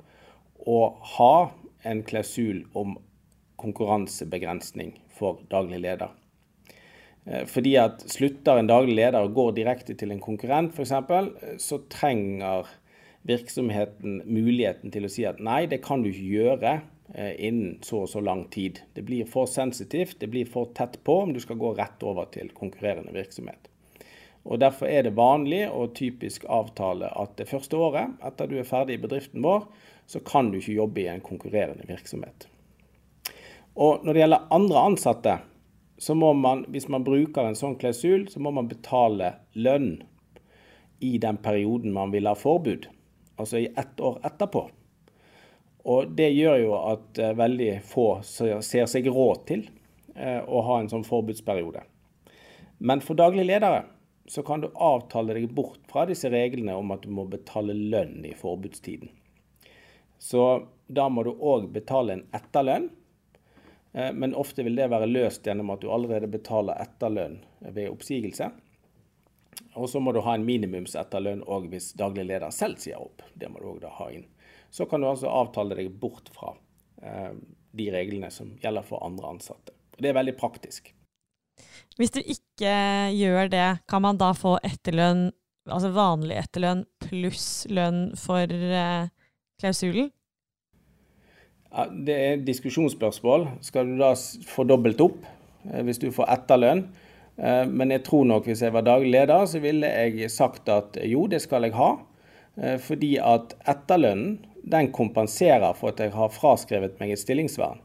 å 0.66 0.80
ha 1.16 1.34
en 1.86 2.02
klausul 2.06 2.64
om 2.76 2.96
konkurransebegrensning 3.60 4.96
for 5.16 5.42
daglig 5.50 5.80
leder. 5.84 6.10
Fordi 7.50 7.72
at 7.80 8.04
slutter 8.06 8.60
en 8.60 8.68
daglig 8.68 8.94
leder 9.00 9.24
og 9.26 9.32
går 9.34 9.54
direkte 9.56 9.96
til 9.98 10.12
en 10.14 10.20
konkurrent 10.22 10.76
f.eks., 10.76 10.92
så 11.58 11.78
trenger 11.90 12.68
virksomheten 13.26 14.20
muligheten 14.24 14.92
til 14.94 15.06
å 15.06 15.10
si 15.10 15.24
at 15.26 15.40
nei, 15.42 15.64
det 15.70 15.82
kan 15.84 16.04
du 16.04 16.10
ikke 16.10 16.32
gjøre 16.36 16.74
eh, 17.14 17.34
innen 17.48 17.78
så 17.86 18.04
og 18.04 18.10
så 18.12 18.22
lang 18.22 18.46
tid. 18.54 18.82
Det 18.94 19.02
blir 19.06 19.26
for 19.30 19.50
sensitivt, 19.50 20.18
det 20.20 20.30
blir 20.32 20.48
for 20.50 20.70
tett 20.76 21.00
på 21.04 21.20
om 21.24 21.34
du 21.34 21.40
skal 21.42 21.58
gå 21.60 21.74
rett 21.78 22.06
over 22.06 22.30
til 22.34 22.52
konkurrerende 22.54 23.14
virksomhet. 23.16 23.70
Og 24.46 24.60
Derfor 24.62 24.86
er 24.86 25.02
det 25.02 25.16
vanlig 25.18 25.64
og 25.66 25.96
typisk 25.98 26.46
avtale 26.46 27.10
at 27.18 27.34
det 27.38 27.48
første 27.50 27.78
året 27.82 28.14
etter 28.24 28.46
du 28.46 28.60
er 28.60 28.68
ferdig 28.68 29.00
i 29.00 29.02
bedriften 29.02 29.42
vår, 29.42 29.66
så 30.06 30.22
kan 30.22 30.52
du 30.52 30.60
ikke 30.60 30.78
jobbe 30.78 31.02
i 31.02 31.10
en 31.10 31.24
konkurrerende 31.24 31.86
virksomhet. 31.88 32.46
Og 33.74 34.04
Når 34.06 34.12
det 34.12 34.20
gjelder 34.22 34.50
andre 34.54 34.84
ansatte, 34.92 35.38
så 35.98 36.14
må 36.14 36.30
man, 36.32 36.62
hvis 36.68 36.86
man 36.92 37.04
bruker 37.04 37.48
en 37.48 37.58
sånn 37.58 37.74
klausul, 37.80 38.28
så 38.28 38.38
må 38.40 38.52
man 38.54 38.68
betale 38.68 39.34
lønn 39.56 40.04
i 41.00 41.16
den 41.18 41.40
perioden 41.42 41.92
man 41.92 42.12
vil 42.12 42.28
ha 42.28 42.36
forbud 42.38 42.86
altså 43.36 43.58
i 43.58 43.70
ett 43.76 44.00
år 44.00 44.20
etterpå. 44.26 44.66
Og 45.86 46.14
det 46.18 46.32
gjør 46.34 46.60
jo 46.64 46.72
at 46.80 47.18
eh, 47.22 47.34
veldig 47.38 47.72
få 47.86 48.08
ser 48.26 48.88
seg 48.90 49.06
råd 49.06 49.44
til 49.46 49.68
eh, 50.14 50.40
å 50.42 50.62
ha 50.66 50.80
en 50.80 50.90
sånn 50.90 51.06
forbudsperiode. 51.06 51.84
Men 52.78 53.02
for 53.04 53.18
daglig 53.18 53.46
ledere 53.46 53.84
så 54.26 54.42
kan 54.42 54.60
du 54.60 54.72
avtale 54.74 55.36
deg 55.36 55.52
bort 55.54 55.84
fra 55.90 56.02
disse 56.10 56.30
reglene 56.32 56.74
om 56.74 56.90
at 56.90 57.06
du 57.06 57.12
må 57.14 57.28
betale 57.30 57.76
lønn 57.76 58.24
i 58.26 58.34
forbudstiden. 58.34 59.12
Så 60.18 60.42
da 60.86 61.06
må 61.08 61.22
du 61.22 61.30
òg 61.30 61.68
betale 61.70 62.16
en 62.16 62.24
etterlønn, 62.34 62.88
eh, 63.94 64.10
men 64.12 64.34
ofte 64.34 64.66
vil 64.66 64.78
det 64.78 64.90
være 64.90 65.06
løst 65.10 65.46
gjennom 65.46 65.70
at 65.74 65.84
du 65.84 65.90
allerede 65.92 66.30
betaler 66.30 66.82
etterlønn 66.82 67.38
ved 67.60 67.92
oppsigelse. 67.92 68.50
Og 69.76 69.90
så 69.92 70.00
må 70.00 70.12
du 70.16 70.22
ha 70.24 70.34
en 70.36 70.46
minimumsetterlønn 70.46 71.44
òg 71.52 71.68
hvis 71.72 71.92
daglig 71.98 72.26
leder 72.30 72.52
selv 72.54 72.80
sier 72.80 73.00
opp. 73.02 73.24
Det 73.34 73.50
må 73.52 73.60
du 73.60 73.68
òg 73.74 73.86
ha 73.98 74.10
inn. 74.14 74.26
Så 74.72 74.86
kan 74.88 75.00
du 75.00 75.08
altså 75.08 75.30
avtale 75.30 75.76
deg 75.78 75.92
bort 76.00 76.30
fra 76.34 76.54
eh, 77.02 77.32
de 77.76 77.88
reglene 77.92 78.30
som 78.32 78.54
gjelder 78.62 78.86
for 78.86 79.04
andre 79.06 79.36
ansatte. 79.36 79.74
Det 79.96 80.10
er 80.10 80.16
veldig 80.16 80.36
praktisk. 80.36 80.92
Hvis 81.96 82.12
du 82.12 82.20
ikke 82.20 82.72
gjør 83.16 83.48
det, 83.52 83.68
kan 83.88 84.04
man 84.04 84.18
da 84.20 84.32
få 84.36 84.56
etterlønn, 84.66 85.30
altså 85.68 85.92
vanlig 85.96 86.36
etterlønn 86.42 86.84
pluss 87.06 87.48
lønn 87.72 88.10
for 88.20 88.44
eh, 88.52 89.08
klausulen? 89.60 90.10
Ja, 91.70 91.86
det 91.88 92.16
er 92.16 92.36
et 92.36 92.44
diskusjonsspørsmål. 92.46 93.48
Skal 93.64 93.88
du 93.88 93.96
da 94.00 94.12
få 94.48 94.64
dobbelt 94.68 95.00
opp 95.04 95.24
eh, 95.70 95.82
hvis 95.88 96.00
du 96.00 96.10
får 96.14 96.28
etterlønn? 96.36 96.86
Eh, 97.36 97.64
men 97.68 97.92
jeg 97.92 98.04
tror 98.06 98.26
nok 98.28 98.48
hvis 98.48 98.62
jeg 98.64 98.74
var 98.74 98.86
daglig 98.86 99.12
leder, 99.12 99.46
så 99.48 99.60
ville 99.62 99.88
jeg 99.90 100.30
sagt 100.32 100.68
at 100.72 100.98
jo, 101.04 101.26
det 101.30 101.42
skal 101.44 101.68
jeg 101.68 101.76
ha. 101.76 101.90
Eh, 102.56 102.76
fordi 102.82 103.16
at 103.22 103.56
etterlønnen 103.68 104.38
den 104.66 104.90
kompenserer 104.92 105.76
for 105.78 105.92
at 105.92 106.00
jeg 106.02 106.14
har 106.16 106.32
fraskrevet 106.34 106.96
meg 107.00 107.12
et 107.14 107.22
stillingsvern. 107.22 107.82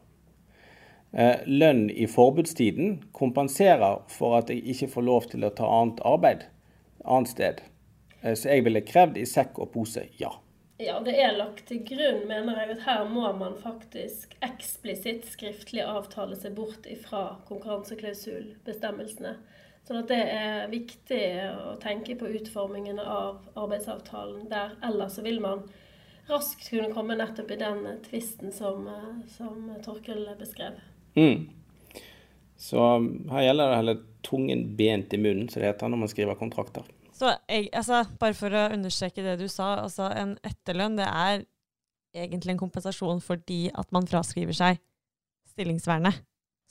Eh, 1.12 1.44
lønn 1.46 1.86
i 1.90 2.08
forbudstiden 2.08 2.96
kompenserer 3.14 4.00
for 4.10 4.40
at 4.40 4.50
jeg 4.50 4.64
ikke 4.72 4.90
får 4.96 5.06
lov 5.06 5.28
til 5.30 5.44
å 5.44 5.52
ta 5.54 5.68
annet 5.68 6.00
arbeid 6.08 6.48
annet 7.04 7.30
sted. 7.32 7.60
Så 8.22 8.46
jeg 8.46 8.62
ville 8.62 8.84
krevd 8.86 9.16
i 9.18 9.26
sekk 9.26 9.58
og 9.58 9.72
pose 9.74 10.04
ja. 10.20 10.30
Ja, 10.80 11.00
det 11.04 11.14
er 11.20 11.36
lagt 11.36 11.66
til 11.68 11.82
grunn, 11.86 12.24
mener 12.30 12.56
jeg, 12.62 12.76
at 12.76 12.84
her 12.86 13.04
må 13.10 13.28
man 13.36 13.54
faktisk 13.60 14.32
eksplisitt 14.42 15.26
skriftlig 15.30 15.84
avtale 15.84 16.36
seg 16.38 16.56
bort 16.56 16.88
ifra 16.90 17.36
konkurranseklausulbestemmelsene. 17.50 19.36
Sånn 19.86 19.98
at 19.98 20.10
det 20.10 20.20
er 20.30 20.70
viktig 20.70 21.22
å 21.50 21.76
tenke 21.82 22.16
på 22.18 22.30
utformingen 22.38 23.00
av 23.02 23.42
arbeidsavtalen 23.58 24.46
der. 24.50 24.76
Ellers 24.86 25.18
så 25.18 25.24
vil 25.26 25.40
man 25.42 25.64
raskt 26.30 26.68
kunne 26.70 26.92
komme 26.94 27.18
nettopp 27.18 27.50
i 27.50 27.58
den 27.60 27.82
tvisten 28.06 28.54
som, 28.54 28.86
eh, 28.88 29.26
som 29.36 29.74
Torkel 29.84 30.24
beskrev. 30.38 30.78
Mm. 31.18 31.50
Så 32.56 32.78
um, 32.96 33.28
her 33.30 33.48
gjelder 33.48 33.68
det 33.68 33.78
heller 33.80 34.02
tungen 34.22 34.76
bent 34.78 35.14
i 35.14 35.18
munnen, 35.18 35.48
som 35.50 35.60
det 35.60 35.72
heter 35.72 35.90
når 35.90 36.04
man 36.04 36.12
skriver 36.12 36.38
kontrakter. 36.38 36.86
Så 37.12 37.34
jeg, 37.48 37.68
altså, 37.72 38.04
Bare 38.20 38.36
for 38.36 38.54
å 38.54 38.68
understreke 38.72 39.24
det 39.24 39.38
du 39.42 39.48
sa. 39.50 39.82
altså 39.84 40.08
En 40.16 40.36
etterlønn 40.46 40.98
det 41.00 41.08
er 41.08 41.44
egentlig 42.12 42.56
en 42.56 42.64
kompensasjon 42.64 43.22
fordi 43.24 43.66
at 43.74 43.88
man 43.94 44.08
fraskriver 44.08 44.56
seg 44.56 44.80
stillingsvernet 45.52 46.22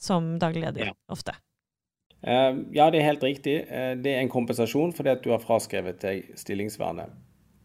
som 0.02 0.36
daglig 0.42 0.66
leder 0.66 0.92
ja. 0.92 0.98
ofte. 1.14 1.34
Uh, 2.22 2.70
ja, 2.74 2.90
det 2.94 3.02
er 3.02 3.08
helt 3.08 3.26
riktig. 3.26 3.56
Uh, 3.70 3.94
det 3.98 4.14
er 4.14 4.22
en 4.22 4.34
kompensasjon 4.34 4.94
fordi 4.98 5.14
at 5.14 5.24
du 5.26 5.32
har 5.34 5.42
fraskrevet 5.42 6.02
deg 6.04 6.36
stillingsvernet. 6.38 7.14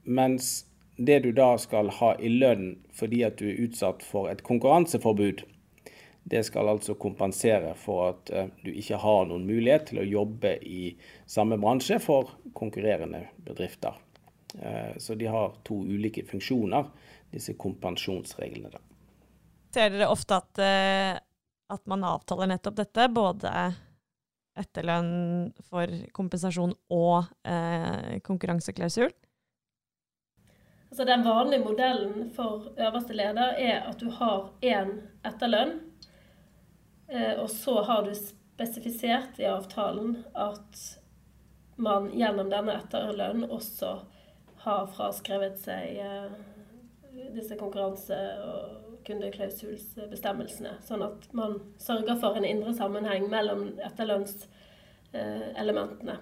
Mens 0.07 0.67
det 0.97 1.23
du 1.27 1.33
da 1.37 1.55
skal 1.61 1.91
ha 1.99 2.15
i 2.17 2.31
lønn 2.33 2.79
fordi 2.97 3.23
at 3.27 3.37
du 3.41 3.49
er 3.51 3.61
utsatt 3.67 4.05
for 4.05 4.31
et 4.33 4.43
konkurranseforbud, 4.47 5.45
det 6.29 6.43
skal 6.45 6.69
altså 6.69 6.97
kompensere 6.99 7.75
for 7.79 8.09
at 8.09 8.31
eh, 8.35 8.49
du 8.65 8.73
ikke 8.75 8.99
har 8.99 9.29
noen 9.31 9.45
mulighet 9.47 9.93
til 9.93 10.03
å 10.03 10.07
jobbe 10.09 10.57
i 10.67 10.89
samme 11.27 11.59
bransje 11.63 12.01
for 12.03 12.33
konkurrerende 12.57 13.29
bedrifter. 13.47 13.95
Eh, 14.59 14.97
så 14.99 15.15
de 15.15 15.29
har 15.31 15.55
to 15.63 15.79
ulike 15.87 16.25
funksjoner, 16.27 16.89
disse 17.31 17.55
kompensjonsreglene. 17.55 18.73
Da. 18.75 18.83
Ser 19.75 19.95
dere 19.95 20.11
ofte 20.11 20.41
at, 20.41 20.59
eh, 20.59 21.15
at 21.71 21.87
man 21.87 22.03
avtaler 22.11 22.51
nettopp 22.51 22.81
dette, 22.83 23.07
både 23.15 23.53
etterlønn 24.57 25.53
for 25.69 25.95
kompensasjon 26.17 26.75
og 26.91 27.31
eh, 27.47 28.19
konkurranseklausul? 28.27 29.13
Altså 30.91 31.05
Den 31.05 31.25
vanlige 31.27 31.65
modellen 31.65 32.31
for 32.35 32.71
øverste 32.79 33.15
leder 33.15 33.59
er 33.61 33.83
at 33.91 34.01
du 34.01 34.09
har 34.11 34.49
én 34.63 34.95
etterlønn 35.27 35.75
og 37.07 37.47
så 37.53 37.77
har 37.87 38.03
du 38.03 38.11
spesifisert 38.19 39.37
i 39.39 39.45
avtalen 39.47 40.17
at 40.35 40.81
man 41.77 42.09
gjennom 42.17 42.49
denne 42.51 42.73
etterlønn 42.81 43.45
også 43.53 44.01
har 44.65 44.87
fraskrevet 44.97 45.59
seg 45.61 45.99
eh, 46.03 46.31
disse 47.37 47.55
konkurranse- 47.61 48.41
og 48.43 48.83
kundeklausulsbestemmelsene. 49.07 50.73
Sånn 50.83 51.03
at 51.07 51.33
man 51.37 51.61
sørger 51.79 52.17
for 52.19 52.37
en 52.37 52.45
indre 52.49 52.75
sammenheng 52.75 53.31
mellom 53.31 53.79
etterlønnselementene. 53.87 56.17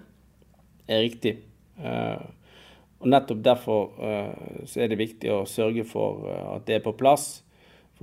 Det 0.85 0.93
er 0.93 1.01
riktig. 1.07 1.39
Eh, 1.79 2.21
og 3.01 3.09
nettopp 3.13 3.41
derfor 3.45 3.93
er 4.01 4.89
det 4.89 4.99
viktig 5.01 5.31
å 5.33 5.45
sørge 5.49 5.85
for 5.89 6.29
at 6.29 6.67
det 6.69 6.75
er 6.79 6.83
på 6.85 6.93
plass. 6.97 7.44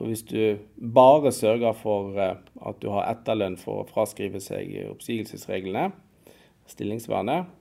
For 0.01 0.09
hvis 0.09 0.23
du 0.25 0.57
bare 0.95 1.29
sørger 1.29 1.75
for 1.77 2.15
eh, 2.17 2.37
at 2.65 2.77
du 2.81 2.87
har 2.89 3.05
etterlønn 3.11 3.53
for 3.61 3.83
å 3.83 3.85
fraskrive 3.85 4.39
seg 4.41 4.71
oppsigelsesreglene, 4.89 5.91
stillingsvernet, 6.71 7.51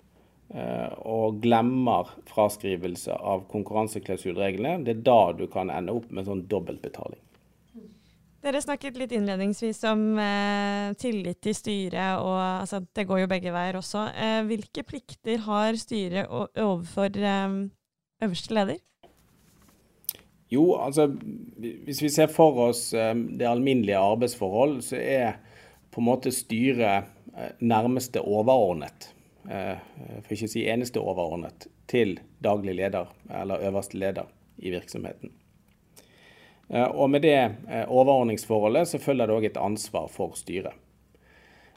eh, 0.57 0.95
og 1.05 1.43
glemmer 1.45 2.15
fraskrivelse 2.31 3.13
av 3.13 3.45
konkurranseklausulreglene, 3.53 4.87
det 4.87 4.95
er 4.95 5.05
da 5.11 5.19
du 5.37 5.45
kan 5.53 5.69
ende 5.75 5.93
opp 6.01 6.09
med 6.09 6.31
sånn 6.31 6.47
dobbeltbetaling. 6.49 7.21
Dere 8.41 8.65
snakket 8.65 8.97
litt 8.97 9.13
innledningsvis 9.13 9.83
om 9.91 10.17
eh, 10.17 10.97
tillit 10.97 11.43
til 11.45 11.61
styret, 11.61 12.25
og 12.25 12.41
altså, 12.41 12.81
det 12.97 13.05
går 13.05 13.27
jo 13.27 13.33
begge 13.37 13.53
veier 13.53 13.77
også. 13.85 14.09
Eh, 14.17 14.41
hvilke 14.49 14.89
plikter 14.89 15.45
har 15.45 15.77
styret 15.77 16.33
overfor 16.33 17.21
eh, 17.21 17.59
øverste 18.25 18.57
leder? 18.57 18.81
Jo, 20.51 20.65
altså 20.75 21.07
hvis 21.61 22.03
vi 22.03 22.11
ser 22.11 22.31
for 22.33 22.59
oss 22.67 22.89
eh, 22.95 23.15
det 23.15 23.47
alminnelige 23.47 23.99
arbeidsforhold, 23.99 24.81
så 24.83 24.99
er 24.99 25.39
på 25.95 26.03
en 26.03 26.09
måte 26.09 26.33
styret 26.35 27.07
eh, 27.37 27.53
nærmeste 27.63 28.23
overordnet, 28.23 29.13
eh, 29.47 29.79
for 30.25 30.35
ikke 30.35 30.51
å 30.51 30.55
si 30.57 30.67
eneste 30.67 31.03
overordnet, 31.03 31.69
til 31.91 32.19
daglig 32.43 32.75
leder 32.79 33.11
eller 33.31 33.63
øverste 33.67 33.99
leder 33.99 34.27
i 34.59 34.71
virksomheten. 34.71 35.33
Og 36.71 37.09
med 37.11 37.25
det 37.27 37.35
overordningsforholdet 37.91 38.87
så 38.87 39.01
følger 39.03 39.27
det 39.27 39.35
òg 39.35 39.47
et 39.49 39.57
ansvar 39.59 40.05
for 40.07 40.37
styret. 40.39 40.77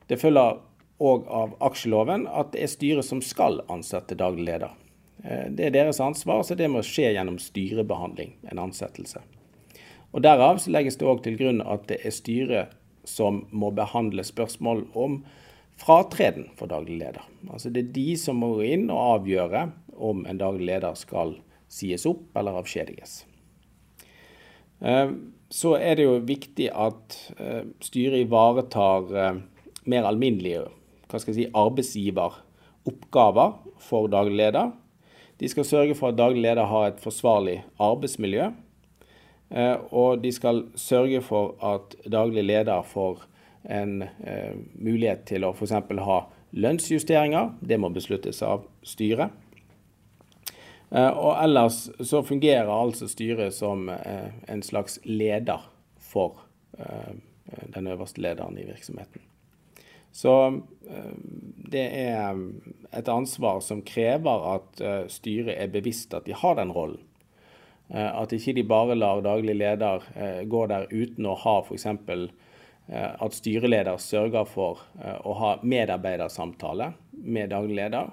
Det 0.05 0.19
følger 0.21 0.59
òg 1.01 1.25
av 1.33 1.55
aksjeloven 1.65 2.27
at 2.29 2.51
det 2.53 2.61
er 2.61 2.69
styret 2.69 3.07
som 3.07 3.23
skal 3.25 3.63
ansette 3.73 4.13
daglig 4.19 4.45
leder. 4.51 4.75
Eh, 5.23 5.49
det 5.49 5.67
er 5.67 5.75
deres 5.75 6.01
ansvar, 6.03 6.43
så 6.43 6.55
det 6.59 6.69
må 6.71 6.83
skje 6.85 7.13
gjennom 7.15 7.39
styrebehandling, 7.41 8.35
en 8.51 8.61
ansettelse. 8.65 9.21
Og 10.13 10.21
Derav 10.25 10.59
så 10.61 10.73
legges 10.73 10.99
det 10.99 11.07
òg 11.09 11.23
til 11.25 11.37
grunn 11.39 11.61
at 11.65 11.87
det 11.89 11.99
er 12.05 12.13
styret 12.13 12.73
som 13.07 13.43
må 13.51 13.71
behandle 13.75 14.23
spørsmål 14.23 14.85
om 14.95 15.23
fratreden 15.79 16.49
for 16.57 16.69
daglig 16.71 16.99
leder. 17.01 17.23
Altså 17.49 17.69
Det 17.73 17.81
er 17.81 17.95
de 17.95 18.17
som 18.19 18.35
må 18.39 18.61
inn 18.63 18.89
og 18.93 19.19
avgjøre 19.19 19.71
om 19.93 20.25
en 20.29 20.39
daglig 20.39 20.65
leder 20.69 20.93
skal 20.99 21.35
sies 21.71 22.05
opp 22.05 22.37
eller 22.37 22.59
avskjediges. 22.61 23.25
Eh, 24.83 25.09
så 25.53 25.75
er 25.77 25.95
det 25.97 26.05
jo 26.05 26.19
viktig 26.25 26.69
at 26.69 27.17
eh, 27.39 27.63
styret 27.81 28.25
ivaretar 28.25 29.03
mer 29.89 30.03
alminnelige 30.07 30.63
hva 31.09 31.19
skal 31.21 31.33
jeg 31.33 31.43
si, 31.43 31.51
arbeidsgiveroppgaver 31.53 33.51
for 33.85 34.07
daglig 34.09 34.37
leder 34.39 34.71
de 35.43 35.49
skal 35.51 35.65
sørge 35.67 35.95
for 35.99 36.13
at 36.13 36.17
daglig 36.17 36.45
leder 36.45 36.69
har 36.71 36.85
et 36.87 37.01
forsvarlig 37.03 37.57
arbeidsmiljø. 37.83 38.45
Eh, 39.51 39.77
og 39.91 40.21
de 40.23 40.31
skal 40.31 40.61
sørge 40.79 41.19
for 41.21 41.57
at 41.59 41.97
daglig 42.07 42.45
leder 42.47 42.85
får 42.87 43.25
en 43.67 44.05
eh, 44.23 44.55
mulighet 44.79 45.25
til 45.27 45.43
å 45.43 45.51
f.eks. 45.51 45.75
ha 46.07 46.19
lønnsjusteringer. 46.55 47.51
Det 47.59 47.75
må 47.75 47.91
besluttes 47.91 48.39
av 48.39 48.63
styret. 48.87 49.35
Eh, 50.93 51.11
og 51.11 51.35
ellers 51.43 51.89
så 51.99 52.23
fungerer 52.23 52.71
altså 52.71 53.11
styret 53.11 53.51
som 53.51 53.91
en 53.91 54.63
slags 54.63 55.01
leder 55.03 55.67
for 55.99 56.39
den 57.75 57.91
øverste 57.91 58.23
lederen 58.23 58.55
i 58.57 58.63
virksomheten. 58.71 59.32
Så 60.13 60.61
eh, 60.89 61.13
det 61.73 61.87
er 61.89 62.29
eh, 62.29 62.41
et 62.93 63.09
ansvar 63.09 63.63
som 63.65 63.81
krever 63.85 64.45
at 64.53 64.81
eh, 64.81 65.01
styret 65.09 65.57
er 65.57 65.73
bevisst 65.73 66.13
at 66.13 66.29
de 66.29 66.37
har 66.37 66.59
den 66.61 66.73
rollen. 66.73 67.01
At 67.93 68.31
ikke 68.33 68.53
de 68.55 68.63
bare 68.65 68.95
lar 68.95 69.19
daglig 69.21 69.53
leder 69.59 70.05
gå 70.49 70.61
der 70.71 70.87
uten 70.89 71.27
å 71.29 71.33
ha 71.37 71.57
f.eks. 71.59 71.83
at 71.85 73.35
styreleder 73.35 73.99
sørger 74.01 74.47
for 74.49 74.79
å 74.97 75.33
ha 75.37 75.51
medarbeidersamtale 75.61 76.87
med 77.11 77.51
daglig 77.51 77.75
leder. 77.81 78.07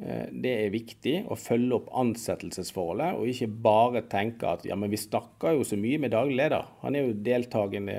Det 0.00 0.50
er 0.54 0.70
viktig 0.72 1.14
å 1.28 1.36
følge 1.36 1.76
opp 1.76 1.90
ansettelsesforholdet, 2.00 3.18
og 3.20 3.28
ikke 3.28 3.48
bare 3.64 4.00
tenke 4.08 4.48
at 4.48 4.62
ja, 4.64 4.76
men 4.78 4.88
vi 4.88 4.96
snakker 4.96 5.58
jo 5.58 5.66
så 5.68 5.76
mye 5.76 5.98
med 6.00 6.14
daglig 6.14 6.38
leder. 6.38 6.70
Han, 6.80 6.96
er 6.96 7.04
jo 7.04 7.18
deltagende, 7.26 7.96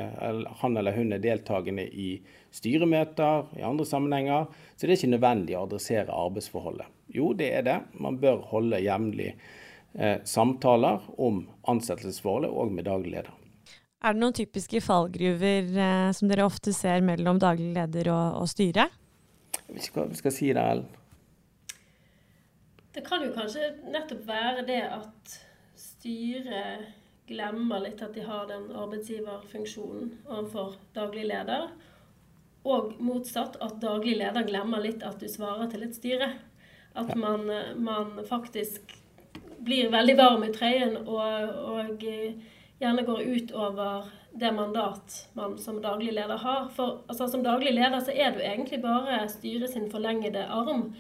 han 0.64 0.80
eller 0.82 0.98
hun 0.98 1.14
er 1.14 1.22
deltakende 1.22 1.86
i 1.86 2.16
styremøter, 2.52 3.52
i 3.60 3.66
andre 3.66 3.86
sammenhenger. 3.86 4.48
Så 4.76 4.86
det 4.86 4.96
er 4.96 5.00
ikke 5.00 5.14
nødvendig 5.16 5.58
å 5.58 5.66
adressere 5.68 6.22
arbeidsforholdet. 6.24 6.90
Jo, 7.16 7.32
det 7.38 7.52
er 7.60 7.68
det. 7.68 7.78
Man 8.02 8.20
bør 8.22 8.42
holde 8.52 8.80
jevnlig 8.84 9.30
eh, 9.32 10.18
samtaler 10.28 11.04
om 11.22 11.44
ansettelsesforholdet 11.72 12.52
og 12.52 12.74
med 12.76 12.88
daglig 12.88 13.16
leder. 13.18 13.38
Er 14.02 14.16
det 14.16 14.24
noen 14.24 14.34
typiske 14.34 14.82
fallgruver 14.82 15.68
eh, 15.78 16.08
som 16.18 16.32
dere 16.32 16.48
ofte 16.48 16.74
ser 16.74 17.04
mellom 17.06 17.40
daglig 17.42 17.70
leder 17.76 18.10
og, 18.14 18.42
og 18.42 18.50
styre? 18.50 18.88
Jeg 19.62 19.76
vet 19.76 19.86
ikke 19.88 20.02
hva 20.02 20.10
vi 20.10 20.20
skal 20.20 20.36
si 20.36 20.50
der, 20.52 20.64
Ellen. 20.74 20.90
Det 22.94 23.06
kan 23.08 23.24
jo 23.24 23.32
kanskje 23.36 23.70
nettopp 23.88 24.26
være 24.28 24.66
det 24.68 24.82
at 24.84 25.38
styret 25.80 26.90
glemmer 27.30 27.86
litt 27.86 28.02
at 28.04 28.16
de 28.18 28.26
har 28.26 28.50
den 28.50 28.68
arbeidsgiverfunksjonen 28.76 30.10
overfor 30.28 30.76
daglig 30.96 31.30
leder. 31.30 31.70
Og 32.68 32.98
motsatt, 33.02 33.56
at 33.64 33.80
daglig 33.82 34.18
leder 34.20 34.46
glemmer 34.46 34.84
litt 34.84 35.06
at 35.08 35.22
du 35.22 35.30
svarer 35.32 35.72
til 35.72 35.86
et 35.88 35.96
styre. 35.96 36.34
At 36.94 37.14
man, 37.16 37.48
man 37.80 38.20
faktisk 38.28 38.98
blir 39.64 39.92
veldig 39.94 40.18
varm 40.20 40.44
i 40.44 40.52
trøyen 40.54 40.98
og, 41.06 41.56
og 41.72 42.04
gjerne 42.04 43.06
går 43.08 43.24
ut 43.24 43.54
over 43.56 44.12
det 44.32 44.52
mandat 44.56 45.16
man 45.34 45.58
som 45.58 45.80
daglig 45.82 46.14
leder 46.14 46.38
har. 46.38 46.68
For 46.76 47.02
altså, 47.08 47.28
som 47.28 47.44
daglig 47.44 47.74
leder 47.76 48.00
så 48.04 48.12
er 48.12 48.36
du 48.36 48.44
egentlig 48.44 48.82
bare 48.84 49.24
styret 49.32 49.72
sin 49.74 49.90
forlengede 49.92 50.46
arm. 50.48 50.92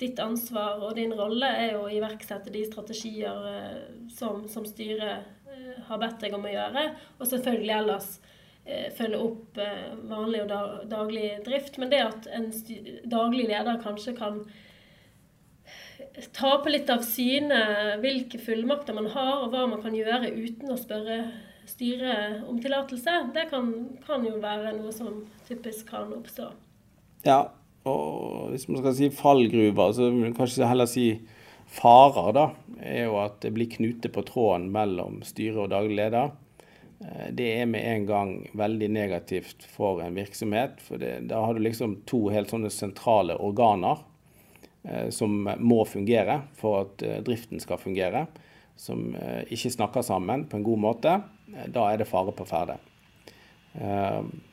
Ditt 0.00 0.20
ansvar 0.22 0.80
og 0.80 0.94
din 0.96 1.12
rolle 1.12 1.48
er 1.60 1.76
å 1.76 1.88
iverksette 1.92 2.52
de 2.52 2.64
strategier 2.64 3.46
eh, 3.50 3.82
som, 4.16 4.46
som 4.48 4.64
styret 4.64 5.26
eh, 5.50 5.74
har 5.90 6.00
bedt 6.00 6.22
deg 6.24 6.36
om 6.36 6.46
å 6.48 6.52
gjøre, 6.54 6.86
og 7.18 7.28
selvfølgelig 7.28 7.74
ellers 7.76 8.08
eh, 8.64 8.88
følge 8.96 9.20
opp 9.20 9.60
vanlig 10.08 10.46
og 10.46 10.88
daglig 10.88 11.28
drift. 11.44 11.76
Men 11.82 11.92
det 11.92 12.00
at 12.06 12.30
en 12.32 12.48
daglig 13.12 13.50
leder 13.52 13.82
kanskje 13.84 14.16
kan 14.16 14.40
tape 16.36 16.72
litt 16.72 16.90
av 16.90 17.04
syne 17.06 17.60
hvilke 18.00 18.40
fullmakter 18.42 18.96
man 18.96 19.12
har, 19.12 19.44
og 19.44 19.52
hva 19.52 19.66
man 19.68 19.84
kan 19.84 19.94
gjøre 19.94 20.32
uten 20.32 20.72
å 20.72 20.80
spørre 20.80 21.22
styret 21.68 22.48
om 22.48 22.58
tillatelse, 22.60 23.16
det 23.34 23.46
kan, 23.52 23.70
kan, 24.06 24.24
jo 24.26 24.40
være 24.42 24.74
noe 24.78 24.92
som 24.94 25.22
typisk 25.48 25.92
kan 25.92 26.10
oppstå. 26.16 26.48
Ja, 27.26 27.44
og 27.88 28.50
hvis 28.52 28.66
man 28.68 28.82
skal 28.82 28.96
si 28.98 29.10
fallgruver, 29.14 29.94
så 29.96 30.08
vil 30.08 30.26
man 30.26 30.36
kanskje 30.36 30.68
heller 30.68 30.90
si 30.90 31.06
farer, 31.70 32.32
da. 32.36 32.46
Er 32.82 33.06
jo 33.06 33.18
at 33.22 33.40
det 33.44 33.54
blir 33.54 33.70
knute 33.70 34.10
på 34.12 34.24
tråden 34.26 34.68
mellom 34.74 35.20
styre 35.26 35.64
og 35.64 35.72
daglig 35.72 36.00
leder. 36.00 36.34
Eh, 37.00 37.30
det 37.36 37.48
er 37.60 37.70
med 37.70 37.86
en 37.86 38.06
gang 38.10 38.36
veldig 38.58 38.90
negativt 38.92 39.64
for 39.70 40.02
en 40.04 40.18
virksomhet. 40.18 40.82
For 40.84 41.00
det, 41.00 41.28
da 41.30 41.44
har 41.44 41.56
du 41.56 41.64
liksom 41.64 42.00
to 42.10 42.26
helt 42.34 42.52
sånne 42.52 42.72
sentrale 42.74 43.38
organer 43.38 44.04
Eh, 44.82 45.08
som 45.10 45.50
må 45.58 45.84
fungere 45.84 46.40
for 46.56 46.84
at 46.84 47.02
eh, 47.04 47.18
driften 47.24 47.60
skal 47.60 47.80
fungere, 47.80 48.24
som 48.80 49.10
eh, 49.16 49.42
ikke 49.52 49.74
snakker 49.74 50.04
sammen 50.06 50.46
på 50.48 50.56
en 50.56 50.64
god 50.64 50.80
måte, 50.80 51.16
da 51.68 51.88
er 51.90 52.00
det 52.00 52.08
fare 52.08 52.32
på 52.32 52.46
ferde. 52.48 52.78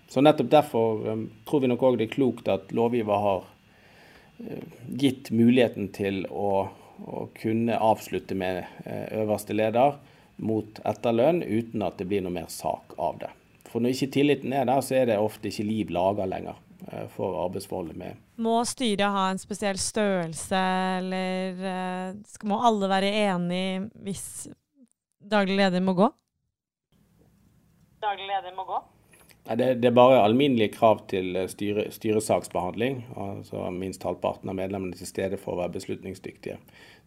Så 0.08 0.24
nettopp 0.24 0.50
derfor 0.52 1.06
tror 1.48 1.64
vi 1.64 1.70
nok 1.72 1.84
òg 1.84 1.98
det 2.00 2.08
er 2.08 2.14
klokt 2.14 2.48
at 2.52 2.72
lovgiver 2.72 3.24
har 3.24 3.48
gitt 4.88 5.32
muligheten 5.36 5.90
til 5.92 6.22
å, 6.30 6.70
å 7.04 7.24
kunne 7.36 7.76
avslutte 7.76 8.38
med 8.38 8.64
øverste 9.12 9.58
leder 9.58 9.98
mot 10.38 10.80
etterlønn 10.88 11.42
uten 11.44 11.84
at 11.84 11.98
det 12.00 12.08
blir 12.08 12.24
noe 12.24 12.36
mer 12.38 12.48
sak 12.54 12.96
av 13.02 13.20
det. 13.24 13.34
For 13.68 13.84
når 13.84 13.98
ikke 13.98 14.14
tilliten 14.16 14.56
er 14.56 14.70
der, 14.70 14.80
så 14.86 15.02
er 15.02 15.10
det 15.10 15.20
ofte 15.20 15.52
ikke 15.52 15.68
liv 15.68 15.92
laga 15.92 16.30
lenger. 16.30 16.62
Eh, 16.92 17.08
for 17.08 17.46
arbeidsforholdet 17.46 17.98
med. 17.98 18.18
Må 18.38 18.60
styret 18.70 19.10
ha 19.12 19.24
en 19.32 19.40
spesiell 19.42 19.80
størrelse, 19.82 20.60
eller 21.00 21.64
skal, 22.30 22.52
må 22.52 22.60
alle 22.70 22.90
være 22.92 23.10
enig 23.26 23.90
hvis 24.06 24.28
daglig 25.18 25.58
leder 25.58 25.82
må 25.84 25.98
gå? 25.98 26.12
Daglig 28.06 28.30
leder 28.30 28.54
må 28.56 28.68
gå? 28.70 28.78
Det, 29.48 29.68
det, 29.80 29.88
er 29.88 29.96
bare 29.96 30.24
alminnelige 30.26 30.74
krav 30.76 31.06
til 31.08 31.36
eh, 31.40 31.48
styre, 31.48 31.88
styresaksbehandling. 31.92 33.06
altså 33.16 33.70
Minst 33.72 34.04
halvparten 34.04 34.52
av 34.52 34.58
medlemmene 34.60 34.98
til 34.98 35.08
stede 35.08 35.40
for 35.40 35.56
å 35.56 35.62
være 35.62 35.78
beslutningsdyktige. 35.78 36.58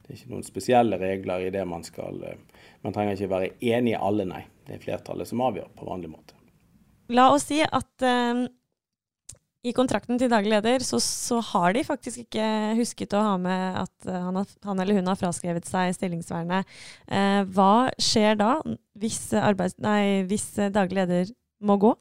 Det 0.01 0.15
er 0.15 0.17
ikke 0.17 0.33
noen 0.33 0.47
spesielle 0.47 0.97
regler 1.01 1.45
i 1.45 1.51
det 1.53 1.67
man 1.69 1.85
skal 1.85 2.23
Man 2.81 2.95
trenger 2.97 3.13
ikke 3.19 3.35
være 3.35 3.51
enig 3.61 3.93
i 3.93 4.01
alle, 4.01 4.25
nei. 4.25 4.47
Det 4.65 4.79
er 4.79 4.87
flertallet 4.87 5.29
som 5.29 5.43
avgjør 5.45 5.69
på 5.77 5.87
vanlig 5.91 6.09
måte. 6.15 6.39
La 7.13 7.29
oss 7.35 7.45
si 7.51 7.61
at 7.61 8.07
uh, 8.07 8.47
i 9.67 9.75
kontrakten 9.77 10.17
til 10.17 10.31
daglig 10.33 10.55
leder 10.55 10.81
så, 10.87 10.97
så, 11.03 11.43
har 11.53 11.75
de 11.77 11.85
faktisk 11.85 12.23
ikke 12.25 12.47
husket 12.79 13.13
å 13.19 13.25
ha 13.27 13.35
med 13.37 13.81
at 13.83 14.09
han, 14.09 14.41
han 14.65 14.81
eller 14.81 14.97
hun 14.97 15.11
har 15.11 15.19
fraskrevet 15.21 15.69
seg 15.69 15.93
stillingsvernet. 15.99 16.65
Uh, 17.11 17.43
hva 17.53 17.91
skjer 18.01 18.41
da 18.41 18.55
hvis, 18.97 19.27
arbeids, 19.37 19.77
nei, 19.83 20.23
hvis 20.31 20.55
daglig 20.73 21.03
leder 21.03 21.35
må 21.61 21.77
gå? 21.83 21.93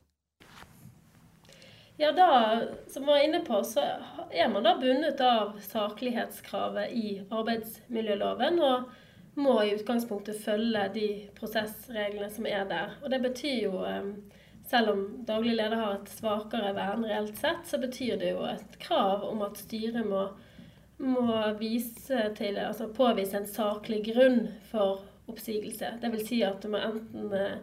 Ja, 2.01 2.11
da, 2.15 2.61
som 2.87 3.03
vi 3.03 3.11
var 3.11 3.23
inne 3.23 3.39
på, 3.43 3.57
så 3.67 3.81
er 4.31 4.47
man 4.47 4.63
da 4.63 4.77
bundet 4.79 5.19
av 5.19 5.57
saklighetskravet 5.67 6.93
i 6.95 7.07
arbeidsmiljøloven. 7.27 8.59
Og 8.63 8.85
må 9.35 9.55
i 9.63 9.73
utgangspunktet 9.75 10.39
følge 10.39 10.85
de 10.93 11.07
prosessreglene 11.35 12.29
som 12.31 12.47
er 12.47 12.63
der. 12.69 12.93
Og 13.03 13.11
det 13.11 13.19
betyr 13.23 13.65
jo 13.65 13.81
eh, 13.83 14.13
selv 14.69 14.93
om 14.93 15.01
daglig 15.27 15.57
leder 15.57 15.75
har 15.75 15.97
et 15.97 16.11
svakere 16.13 16.71
vern 16.77 17.03
reelt 17.03 17.35
sett, 17.39 17.67
så 17.67 17.81
betyr 17.81 18.15
det 18.21 18.31
jo 18.31 18.45
et 18.47 18.79
krav 18.79 19.25
om 19.27 19.43
at 19.43 19.59
styret 19.59 20.07
må, 20.07 20.21
må 21.03 21.35
vise 21.59 22.29
til, 22.37 22.61
altså 22.63 22.87
påvise 22.95 23.41
en 23.41 23.49
saklig 23.49 24.05
grunn 24.07 24.45
for 24.71 25.03
oppsigelse. 25.27 25.97
Dvs. 25.99 26.25
Si 26.31 26.39
at 26.47 26.63
det 26.63 26.71
må 26.71 26.79
enten 26.79 27.35
eh, 27.35 27.59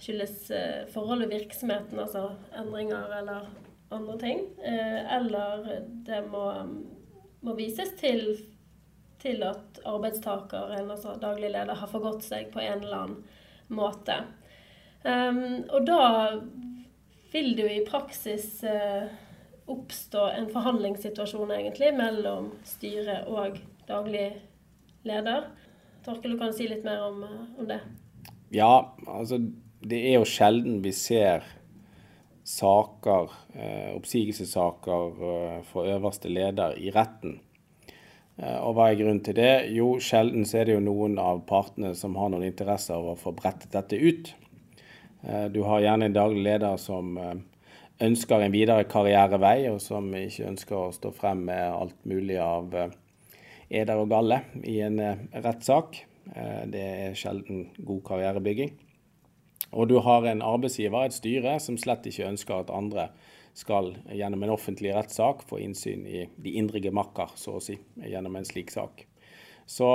skyldes 0.00 0.48
eh, 0.56 0.88
forhold 0.96 1.28
i 1.28 1.30
virksomheten, 1.36 2.00
altså 2.00 2.30
endringer 2.56 3.12
eller 3.20 3.52
andre 3.94 4.18
ting, 4.20 4.42
eh, 4.64 5.00
eller 5.16 5.64
det 6.06 6.20
må, 6.30 6.44
må 7.44 7.56
vises 7.58 7.94
til, 8.00 8.36
til 9.22 9.42
at 9.46 9.80
arbeidstakeren, 9.84 10.90
altså 10.90 11.16
daglig 11.22 11.52
leder, 11.54 11.74
har 11.78 11.90
forgått 11.90 12.26
seg 12.26 12.50
på 12.54 12.62
en 12.62 12.84
eller 12.84 12.96
annen 13.02 13.20
måte. 13.74 14.20
Um, 15.04 15.64
og 15.68 15.84
da 15.84 16.04
vil 17.32 17.50
det 17.56 17.66
jo 17.66 17.72
i 17.74 17.84
praksis 17.84 18.46
uh, 18.64 19.10
oppstå 19.68 20.22
en 20.38 20.48
forhandlingssituasjon 20.52 21.52
egentlig 21.56 21.90
mellom 21.96 22.52
styret 22.68 23.28
og 23.28 23.58
daglig 23.88 24.30
leder. 25.04 25.50
Torkel, 26.04 26.34
du 26.34 26.40
kan 26.40 26.52
si 26.56 26.68
litt 26.68 26.84
mer 26.84 27.04
om, 27.06 27.22
eh, 27.24 27.44
om 27.60 27.68
det? 27.68 27.80
Ja, 28.52 28.92
altså 29.08 29.38
det 29.84 30.00
er 30.10 30.18
jo 30.18 30.28
sjelden 30.28 30.82
vi 30.84 30.92
ser 30.92 31.44
saker, 32.44 33.30
eh, 33.54 33.96
oppsigelsessaker 33.96 35.22
eh, 35.32 35.62
for 35.64 35.88
øverste 35.88 36.28
leder 36.28 36.76
i 36.76 36.90
retten. 36.92 37.38
Eh, 38.36 38.58
og 38.60 38.76
hva 38.76 38.90
er 38.90 38.98
grunnen 39.00 39.22
til 39.24 39.36
det? 39.38 39.70
Jo, 39.72 39.94
sjelden 39.96 40.44
er 40.44 40.68
det 40.68 40.76
jo 40.76 40.84
noen 40.84 41.16
av 41.18 41.40
partene 41.48 41.94
som 41.96 42.16
har 42.20 42.28
noen 42.28 42.44
interesse 42.50 42.92
av 42.92 43.14
å 43.14 43.18
få 43.18 43.32
brettet 43.36 43.72
dette 43.72 43.96
ut. 43.96 44.34
Du 45.24 45.62
har 45.64 45.80
gjerne 45.80 46.10
en 46.10 46.12
daglig 46.12 46.42
leder 46.44 46.74
som 46.76 47.14
ønsker 48.04 48.42
en 48.44 48.52
videre 48.52 48.84
karrierevei, 48.84 49.70
og 49.70 49.78
som 49.80 50.10
ikke 50.12 50.50
ønsker 50.50 50.76
å 50.76 50.90
stå 50.92 51.14
frem 51.16 51.46
med 51.46 51.62
alt 51.64 51.96
mulig 52.04 52.36
av 52.44 52.76
eder 52.76 54.02
og 54.02 54.10
galle 54.12 54.42
i 54.68 54.82
en 54.84 55.00
rettssak. 55.32 55.96
Det 56.68 56.84
er 57.06 57.16
sjelden 57.16 57.70
god 57.88 58.04
karrierebygging. 58.04 58.74
Og 59.74 59.88
du 59.90 59.98
har 60.04 60.26
en 60.28 60.42
arbeidsgiver, 60.44 61.06
et 61.06 61.16
styre, 61.16 61.56
som 61.60 61.78
slett 61.80 62.06
ikke 62.06 62.28
ønsker 62.28 62.60
at 62.60 62.74
andre 62.74 63.08
skal 63.54 63.92
gjennom 64.10 64.42
en 64.42 64.52
offentlig 64.54 64.92
rettssak 64.94 65.44
få 65.46 65.60
innsyn 65.62 66.06
i 66.06 66.24
de 66.42 66.54
indre 66.58 66.82
gemakker, 66.82 67.34
så 67.38 67.58
å 67.58 67.62
si, 67.62 67.76
gjennom 68.02 68.36
en 68.38 68.46
slik 68.46 68.72
sak. 68.74 69.06
Så 69.66 69.90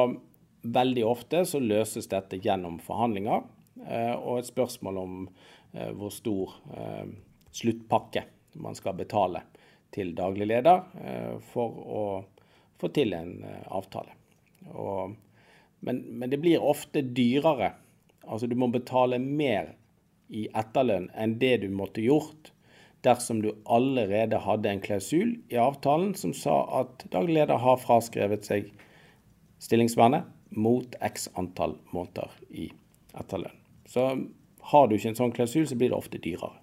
veldig 0.61 1.05
ofte 1.07 1.43
så 1.45 1.59
løses 1.59 2.09
dette 2.11 2.39
gjennom 2.43 2.79
forhandlinger. 2.83 3.43
Eh, 3.87 4.15
og 4.15 4.39
et 4.39 4.49
spørsmål 4.49 4.99
om 4.99 5.15
eh, 5.73 5.91
hvor 5.95 6.11
stor 6.13 6.55
eh, 6.75 7.05
sluttpakke 7.55 8.25
man 8.59 8.75
skal 8.75 8.97
betale 8.97 9.43
til 9.93 10.11
daglig 10.17 10.45
leder 10.51 10.83
for 11.49 11.77
å 11.89 12.01
få 12.77 12.89
til 12.93 13.15
en 13.17 13.31
avtale. 13.73 14.13
Og, 14.69 15.15
men, 15.85 16.01
men, 16.11 16.29
det 16.29 16.37
blir 16.41 16.61
ofte 16.61 17.01
dyrere. 17.01 17.71
Altså 18.29 18.47
du 18.47 18.55
må 18.59 18.69
betale 18.71 19.19
mer 19.19 19.73
i 20.29 20.45
etterlønn 20.57 21.09
enn 21.17 21.37
det 21.41 21.57
du 21.63 21.69
måtte 21.73 22.03
gjort 22.05 22.51
dersom 23.05 23.41
du 23.41 23.53
allerede 23.65 24.37
hadde 24.43 24.69
en 24.69 24.81
klausul 24.83 25.37
i 25.49 25.57
avtalen 25.57 26.13
som 26.19 26.33
sa 26.35 26.61
at 26.81 27.05
daglig 27.13 27.39
leder 27.39 27.61
har 27.63 27.79
fraskrevet 27.81 28.45
seg 28.45 28.69
stillingsvernet 29.63 30.27
mot 30.49 30.95
x 31.01 31.29
antall 31.39 31.77
måneder 31.93 32.31
i 32.49 32.69
etterlønn. 33.17 33.55
Så 33.89 34.05
har 34.71 34.87
du 34.87 34.95
ikke 34.95 35.13
en 35.13 35.19
sånn 35.19 35.33
klausul, 35.35 35.65
så 35.67 35.77
blir 35.79 35.91
det 35.91 35.97
ofte 35.97 36.21
dyrere. 36.21 36.59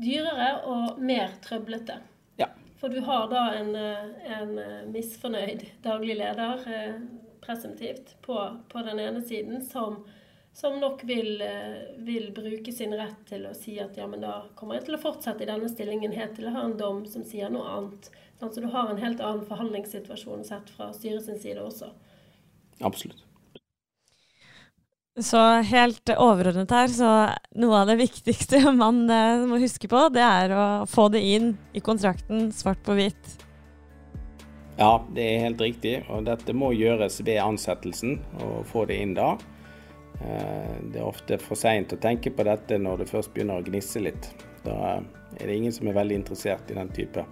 Dyrere 0.00 0.50
og 0.68 1.00
mer 1.00 1.36
trøblete. 1.44 2.00
Ja. 2.40 2.50
For 2.80 2.92
du 2.92 3.00
har 3.06 3.28
da 3.30 3.44
en, 3.56 3.72
en 3.76 4.52
misfornøyd 4.92 5.64
daglig 5.84 6.18
leder, 6.18 6.66
eh, 6.66 6.98
presumptivt, 7.44 8.16
på, 8.26 8.36
på, 8.72 8.82
den 8.86 9.00
ene 9.00 9.22
siden, 9.24 9.62
som, 9.64 10.02
som 10.56 10.80
nok 10.80 11.04
vil, 11.04 11.42
eh, 11.42 11.96
vil, 11.96 12.32
bruke 12.32 12.72
sin 12.72 12.94
rett 12.96 13.18
til 13.28 13.44
å 13.44 13.52
si 13.54 13.74
at 13.80 13.96
ja, 13.98 14.06
men 14.08 14.22
da 14.24 14.38
kommer 14.56 14.78
jeg 14.78 14.86
til 14.86 14.96
å 14.96 15.00
fortsette 15.02 15.44
i 15.44 15.48
denne 15.50 15.68
stillingen 15.68 16.14
helt 16.16 16.32
til 16.32 16.46
jeg 16.48 16.54
har 16.54 16.64
en 16.64 16.78
dom 16.80 17.02
som 17.04 17.26
sier 17.28 17.50
noe 17.52 17.68
annet. 17.68 18.08
Så 18.40 18.62
du 18.64 18.68
har 18.72 18.88
en 18.88 19.00
helt 19.00 19.20
annen 19.20 19.44
forhandlingssituasjon 19.44 20.46
sett 20.48 20.70
fra 20.72 20.88
styrets 20.96 21.28
side 21.42 21.60
også. 21.60 21.90
Absolutt. 22.80 23.20
Så 25.20 25.42
helt 25.64 26.12
overordnet 26.16 26.72
her, 26.72 26.88
så 26.92 27.10
noe 27.56 27.82
av 27.82 27.90
det 27.92 27.98
viktigste 28.00 28.62
man 28.82 29.02
eh, 29.12 29.44
må 29.48 29.60
huske 29.60 29.90
på, 29.92 30.06
det 30.14 30.24
er 30.24 30.54
å 30.56 30.66
få 30.88 31.10
det 31.12 31.20
inn 31.20 31.50
i 31.76 31.82
kontrakten 31.84 32.48
svart 32.56 32.80
på 32.84 32.96
hvitt. 32.96 33.34
Ja, 34.80 35.04
det 35.12 35.28
er 35.34 35.44
helt 35.50 35.60
riktig. 35.60 35.98
Og 36.08 36.24
dette 36.24 36.56
må 36.56 36.72
gjøres 36.72 37.20
ved 37.20 37.42
ansettelsen, 37.44 38.16
å 38.40 38.64
få 38.72 38.86
det 38.88 38.96
inn 39.04 39.12
da. 39.16 39.34
Eh, 40.20 40.76
det 40.92 41.00
er 41.00 41.06
ofte 41.06 41.38
for 41.42 41.58
seint 41.58 41.92
å 41.92 42.00
tenke 42.00 42.32
på 42.32 42.46
dette 42.46 42.78
når 42.80 43.02
det 43.02 43.10
først 43.10 43.32
begynner 43.34 43.60
å 43.60 43.66
gnisse 43.66 44.02
litt. 44.02 44.30
Da 44.64 44.98
er 45.36 45.46
det 45.46 45.56
ingen 45.56 45.74
som 45.74 45.88
er 45.88 45.96
veldig 45.98 46.22
interessert 46.22 46.70
i 46.72 46.76
den 46.78 46.92
type 46.96 47.24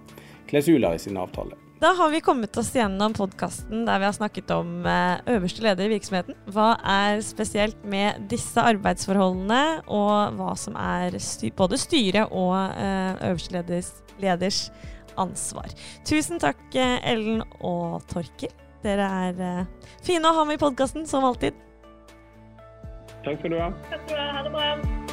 klausuler 0.49 0.95
i 0.95 1.01
sin 1.01 1.17
avtale. 1.17 1.57
Da 1.81 1.91
har 1.97 2.09
vi 2.13 2.21
kommet 2.23 2.55
oss 2.57 2.69
gjennom 2.71 3.13
podkasten 3.13 3.83
der 3.85 3.99
vi 3.99 4.07
har 4.07 4.15
snakket 4.15 4.51
om 4.55 4.85
eh, 4.87 5.17
øverste 5.35 5.65
leder 5.65 5.89
i 5.89 5.95
virksomheten. 5.97 6.37
Hva 6.55 6.75
er 6.79 7.19
spesielt 7.25 7.81
med 7.83 8.29
disse 8.31 8.63
arbeidsforholdene, 8.63 9.81
og 9.91 10.37
hva 10.37 10.53
som 10.59 10.77
er 10.79 11.17
både 11.57 11.81
styret 11.81 12.31
og 12.31 12.55
eh, 12.55 13.27
øverste 13.31 13.57
leders, 13.57 13.91
leders, 14.23 14.61
ansvar. 15.19 15.71
Tusen 16.07 16.39
takk, 16.43 16.63
Ellen 16.75 17.43
og 17.63 18.01
Torkil. 18.11 18.51
Dere 18.83 19.05
er 19.27 19.37
fine 20.05 20.29
å 20.29 20.35
ha 20.35 20.43
med 20.45 20.59
i 20.59 20.61
podkasten, 20.61 21.07
som 21.09 21.23
alltid. 21.25 21.55
Takk 23.25 23.39
skal 23.39 23.51
du 23.51 23.59
ha. 23.59 23.71
Takk 23.89 24.01
skal 24.05 24.17
du 24.17 24.21
ha. 24.21 24.31
Ha 24.37 24.43
det 24.43 24.51
bra. 24.51 25.04